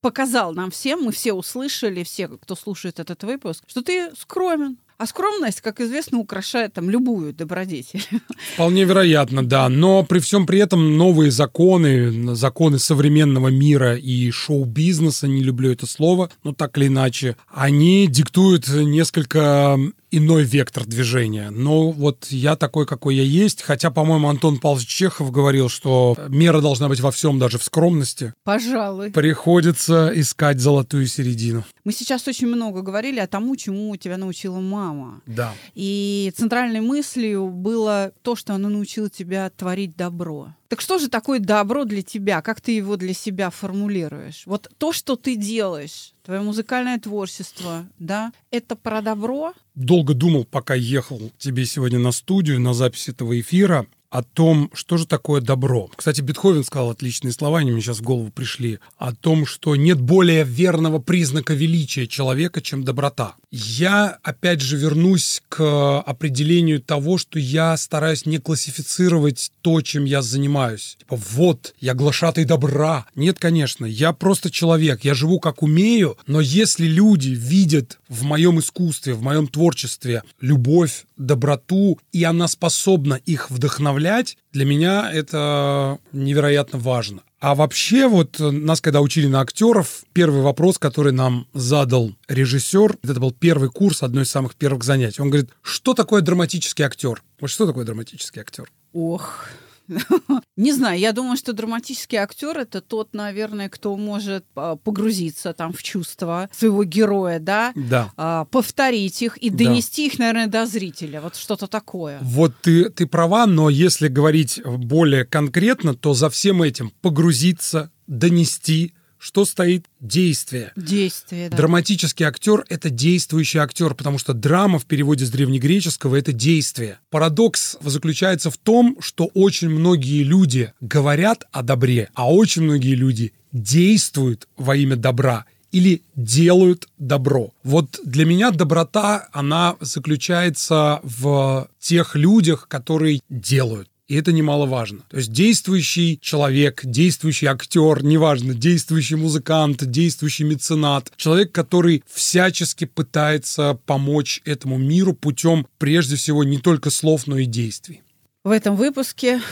показал 0.00 0.54
нам 0.54 0.70
всем, 0.70 1.02
мы 1.02 1.12
все 1.12 1.34
услышали, 1.34 2.02
все, 2.02 2.28
кто 2.28 2.56
слушает 2.56 2.98
этот 2.98 3.22
выпуск, 3.24 3.62
что 3.68 3.82
ты 3.82 4.10
скромен, 4.16 4.78
а 4.98 5.06
скромность, 5.06 5.60
как 5.60 5.80
известно, 5.80 6.18
украшает 6.18 6.72
там 6.74 6.90
любую 6.90 7.32
добродетель. 7.32 8.04
Вполне 8.54 8.84
вероятно, 8.84 9.46
да. 9.46 9.68
Но 9.68 10.02
при 10.02 10.18
всем 10.18 10.44
при 10.44 10.58
этом 10.58 10.96
новые 10.96 11.30
законы, 11.30 12.34
законы 12.34 12.80
современного 12.80 13.48
мира 13.48 13.96
и 13.96 14.30
шоу-бизнеса, 14.32 15.28
не 15.28 15.42
люблю 15.42 15.70
это 15.70 15.86
слово, 15.86 16.30
но 16.42 16.52
так 16.52 16.76
или 16.78 16.88
иначе, 16.88 17.36
они 17.48 18.08
диктуют 18.08 18.68
несколько 18.68 19.78
иной 20.10 20.42
вектор 20.44 20.84
движения. 20.84 21.50
Но 21.50 21.90
вот 21.90 22.26
я 22.30 22.56
такой, 22.56 22.86
какой 22.86 23.16
я 23.16 23.22
есть. 23.22 23.62
Хотя, 23.62 23.90
по-моему, 23.90 24.28
Антон 24.28 24.58
Павлович 24.58 24.88
Чехов 24.88 25.30
говорил, 25.30 25.68
что 25.68 26.16
мера 26.28 26.60
должна 26.60 26.88
быть 26.88 27.00
во 27.00 27.10
всем, 27.10 27.38
даже 27.38 27.58
в 27.58 27.64
скромности. 27.64 28.32
Пожалуй. 28.44 29.10
Приходится 29.10 30.10
искать 30.14 30.60
золотую 30.60 31.06
середину. 31.06 31.64
Мы 31.84 31.92
сейчас 31.92 32.26
очень 32.26 32.46
много 32.46 32.82
говорили 32.82 33.20
о 33.20 33.26
тому, 33.26 33.56
чему 33.56 33.96
тебя 33.96 34.16
научила 34.16 34.60
мама. 34.60 34.87
Да. 35.26 35.54
И 35.74 36.32
центральной 36.36 36.80
мыслью 36.80 37.48
было 37.48 38.12
то, 38.22 38.36
что 38.36 38.54
она 38.54 38.68
научила 38.68 39.08
тебя 39.08 39.50
творить 39.50 39.96
добро. 39.96 40.54
Так 40.68 40.80
что 40.80 40.98
же 40.98 41.08
такое 41.08 41.38
добро 41.40 41.84
для 41.84 42.02
тебя? 42.02 42.42
Как 42.42 42.60
ты 42.60 42.72
его 42.72 42.96
для 42.96 43.14
себя 43.14 43.50
формулируешь? 43.50 44.42
Вот 44.44 44.70
то, 44.78 44.92
что 44.92 45.16
ты 45.16 45.36
делаешь, 45.36 46.12
твое 46.24 46.40
музыкальное 46.40 46.98
творчество, 46.98 47.86
да, 47.98 48.32
это 48.50 48.76
про 48.76 49.00
добро? 49.00 49.54
Долго 49.74 50.12
думал, 50.12 50.44
пока 50.44 50.74
ехал 50.74 51.32
тебе 51.38 51.64
сегодня 51.64 51.98
на 51.98 52.12
студию, 52.12 52.60
на 52.60 52.74
запись 52.74 53.08
этого 53.08 53.38
эфира. 53.40 53.86
О 54.10 54.22
том, 54.22 54.70
что 54.72 54.96
же 54.96 55.06
такое 55.06 55.40
добро. 55.40 55.90
Кстати, 55.94 56.20
Бетховен 56.20 56.64
сказал 56.64 56.90
отличные 56.90 57.32
слова, 57.32 57.58
они 57.58 57.72
мне 57.72 57.80
сейчас 57.80 57.98
в 57.98 58.02
голову 58.02 58.30
пришли, 58.30 58.78
о 58.96 59.14
том, 59.14 59.44
что 59.46 59.76
нет 59.76 60.00
более 60.00 60.44
верного 60.44 60.98
признака 60.98 61.54
величия 61.54 62.06
человека, 62.06 62.62
чем 62.62 62.84
доброта. 62.84 63.34
Я, 63.50 64.18
опять 64.22 64.60
же, 64.60 64.76
вернусь 64.76 65.42
к 65.48 66.00
определению 66.00 66.80
того, 66.80 67.18
что 67.18 67.38
я 67.38 67.76
стараюсь 67.76 68.26
не 68.26 68.38
классифицировать 68.38 69.52
то, 69.62 69.80
чем 69.82 70.04
я 70.04 70.22
занимаюсь. 70.22 70.96
Типа, 70.98 71.16
вот, 71.16 71.74
я 71.80 71.94
глашатый 71.94 72.44
добра. 72.44 73.06
Нет, 73.14 73.38
конечно, 73.38 73.84
я 73.84 74.12
просто 74.12 74.50
человек, 74.50 75.04
я 75.04 75.14
живу 75.14 75.40
как 75.40 75.62
умею, 75.62 76.16
но 76.26 76.40
если 76.40 76.86
люди 76.86 77.30
видят 77.30 77.98
в 78.08 78.22
моем 78.24 78.58
искусстве, 78.58 79.14
в 79.14 79.22
моем 79.22 79.48
творчестве 79.48 80.22
любовь, 80.40 81.04
доброту, 81.18 81.98
и 82.12 82.24
она 82.24 82.48
способна 82.48 83.14
их 83.14 83.50
вдохновлять, 83.50 84.38
для 84.52 84.64
меня 84.64 85.10
это 85.12 85.98
невероятно 86.12 86.78
важно. 86.78 87.22
А 87.40 87.54
вообще, 87.54 88.08
вот 88.08 88.36
нас, 88.40 88.80
когда 88.80 89.00
учили 89.00 89.28
на 89.28 89.40
актеров, 89.40 90.02
первый 90.12 90.42
вопрос, 90.42 90.78
который 90.78 91.12
нам 91.12 91.46
задал 91.54 92.12
режиссер, 92.26 92.98
это 93.02 93.20
был 93.20 93.30
первый 93.30 93.70
курс, 93.70 94.02
одно 94.02 94.22
из 94.22 94.30
самых 94.30 94.56
первых 94.56 94.82
занятий. 94.82 95.22
Он 95.22 95.30
говорит, 95.30 95.50
что 95.62 95.94
такое 95.94 96.20
драматический 96.20 96.84
актер? 96.84 97.22
Вот 97.40 97.50
что 97.50 97.66
такое 97.66 97.84
драматический 97.84 98.40
актер? 98.40 98.70
Ох, 98.92 99.46
не 100.56 100.72
знаю, 100.72 100.98
я 100.98 101.12
думаю, 101.12 101.36
что 101.36 101.52
драматический 101.52 102.18
актер 102.18 102.58
это 102.58 102.80
тот, 102.80 103.14
наверное, 103.14 103.68
кто 103.68 103.96
может 103.96 104.44
а, 104.54 104.76
погрузиться 104.76 105.52
там 105.52 105.72
в 105.72 105.82
чувства 105.82 106.48
своего 106.52 106.84
героя, 106.84 107.38
да, 107.38 107.72
да. 107.74 108.12
А, 108.16 108.44
повторить 108.46 109.22
их 109.22 109.36
и 109.38 109.50
донести 109.50 110.02
да. 110.02 110.12
их, 110.12 110.18
наверное, 110.18 110.46
до 110.46 110.66
зрителя. 110.66 111.20
Вот 111.20 111.36
что-то 111.36 111.66
такое. 111.66 112.18
Вот 112.20 112.54
ты, 112.60 112.90
ты 112.90 113.06
права, 113.06 113.46
но 113.46 113.70
если 113.70 114.08
говорить 114.08 114.60
более 114.64 115.24
конкретно, 115.24 115.94
то 115.94 116.14
за 116.14 116.30
всем 116.30 116.62
этим 116.62 116.92
погрузиться, 117.00 117.90
донести, 118.06 118.94
что 119.18 119.44
стоит 119.44 119.86
действие. 120.00 120.72
Действие, 120.76 121.48
да. 121.48 121.56
Драматический 121.56 122.24
актер— 122.24 122.64
это 122.68 122.90
действующий 122.90 123.58
актер, 123.58 123.94
потому 123.94 124.18
что 124.18 124.32
драма 124.32 124.78
в 124.78 124.86
переводе 124.86 125.24
с 125.24 125.30
древнегреческого— 125.30 126.16
это 126.16 126.32
действие. 126.32 126.98
Парадокс 127.10 127.76
заключается 127.80 128.50
в 128.50 128.56
том, 128.56 128.96
что 129.00 129.30
очень 129.34 129.68
многие 129.68 130.22
люди 130.22 130.72
говорят 130.80 131.44
о 131.52 131.62
добре, 131.62 132.08
а 132.14 132.32
очень 132.32 132.62
многие 132.62 132.94
люди 132.94 133.32
действуют 133.52 134.48
во 134.56 134.76
имя 134.76 134.96
добра 134.96 135.46
или 135.72 136.02
делают 136.16 136.88
добро. 136.98 137.52
Вот 137.62 138.00
для 138.04 138.24
меня 138.24 138.50
доброта, 138.50 139.28
она 139.32 139.76
заключается 139.80 141.00
в 141.02 141.68
тех 141.78 142.16
людях, 142.16 142.68
которые 142.68 143.20
делают. 143.28 143.88
И 144.08 144.16
это 144.16 144.32
немаловажно. 144.32 145.00
То 145.10 145.18
есть 145.18 145.30
действующий 145.30 146.18
человек, 146.20 146.80
действующий 146.82 147.46
актер, 147.46 148.02
неважно, 148.02 148.54
действующий 148.54 149.16
музыкант, 149.16 149.84
действующий 149.84 150.44
меценат, 150.44 151.12
человек, 151.16 151.52
который 151.52 152.02
всячески 152.10 152.86
пытается 152.86 153.78
помочь 153.84 154.40
этому 154.46 154.78
миру 154.78 155.12
путем, 155.12 155.66
прежде 155.76 156.16
всего, 156.16 156.42
не 156.42 156.58
только 156.58 156.88
слов, 156.88 157.26
но 157.26 157.36
и 157.36 157.44
действий. 157.44 158.02
В 158.44 158.50
этом 158.50 158.76
выпуске 158.76 159.42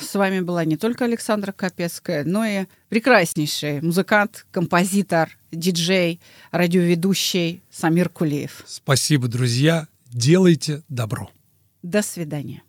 с 0.00 0.14
вами 0.14 0.38
была 0.38 0.64
не 0.64 0.76
только 0.76 1.04
Александра 1.04 1.50
Капецкая, 1.50 2.22
но 2.22 2.44
и 2.44 2.66
прекраснейший 2.88 3.80
музыкант, 3.80 4.46
композитор, 4.52 5.36
диджей, 5.50 6.20
радиоведущий 6.52 7.62
Самир 7.72 8.08
Кулиев. 8.08 8.62
Спасибо, 8.66 9.26
друзья. 9.26 9.88
Делайте 10.12 10.84
добро. 10.88 11.28
До 11.82 12.02
свидания. 12.02 12.62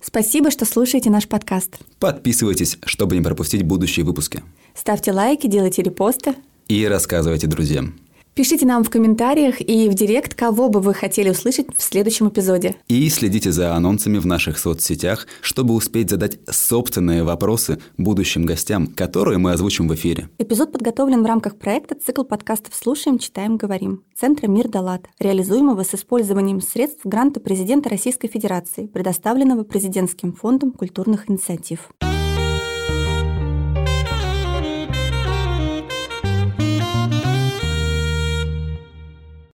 Спасибо, 0.00 0.50
что 0.50 0.64
слушаете 0.64 1.10
наш 1.10 1.28
подкаст. 1.28 1.78
Подписывайтесь, 1.98 2.78
чтобы 2.84 3.16
не 3.16 3.22
пропустить 3.22 3.62
будущие 3.62 4.06
выпуски. 4.06 4.42
Ставьте 4.74 5.12
лайки, 5.12 5.46
делайте 5.46 5.82
репосты. 5.82 6.34
И 6.68 6.86
рассказывайте 6.86 7.46
друзьям. 7.46 7.98
Пишите 8.38 8.66
нам 8.66 8.84
в 8.84 8.88
комментариях 8.88 9.60
и 9.60 9.88
в 9.88 9.94
директ, 9.94 10.36
кого 10.36 10.68
бы 10.68 10.78
вы 10.78 10.94
хотели 10.94 11.28
услышать 11.28 11.66
в 11.76 11.82
следующем 11.82 12.28
эпизоде. 12.28 12.76
И 12.86 13.08
следите 13.08 13.50
за 13.50 13.74
анонсами 13.74 14.18
в 14.18 14.26
наших 14.26 14.60
соцсетях, 14.60 15.26
чтобы 15.40 15.74
успеть 15.74 16.08
задать 16.08 16.38
собственные 16.48 17.24
вопросы 17.24 17.80
будущим 17.96 18.46
гостям, 18.46 18.86
которые 18.86 19.38
мы 19.38 19.50
озвучим 19.50 19.88
в 19.88 19.94
эфире. 19.96 20.28
Эпизод 20.38 20.70
подготовлен 20.70 21.24
в 21.24 21.26
рамках 21.26 21.56
проекта 21.56 21.96
«Цикл 21.96 22.22
подкастов 22.22 22.76
«Слушаем, 22.76 23.18
читаем, 23.18 23.56
говорим» 23.56 24.04
Центра 24.14 24.46
«Мир 24.46 24.68
Далат», 24.68 25.08
реализуемого 25.18 25.82
с 25.82 25.92
использованием 25.96 26.60
средств 26.60 27.00
гранта 27.02 27.40
президента 27.40 27.88
Российской 27.88 28.28
Федерации, 28.28 28.86
предоставленного 28.86 29.64
Президентским 29.64 30.32
фондом 30.32 30.70
культурных 30.70 31.28
инициатив. 31.28 31.90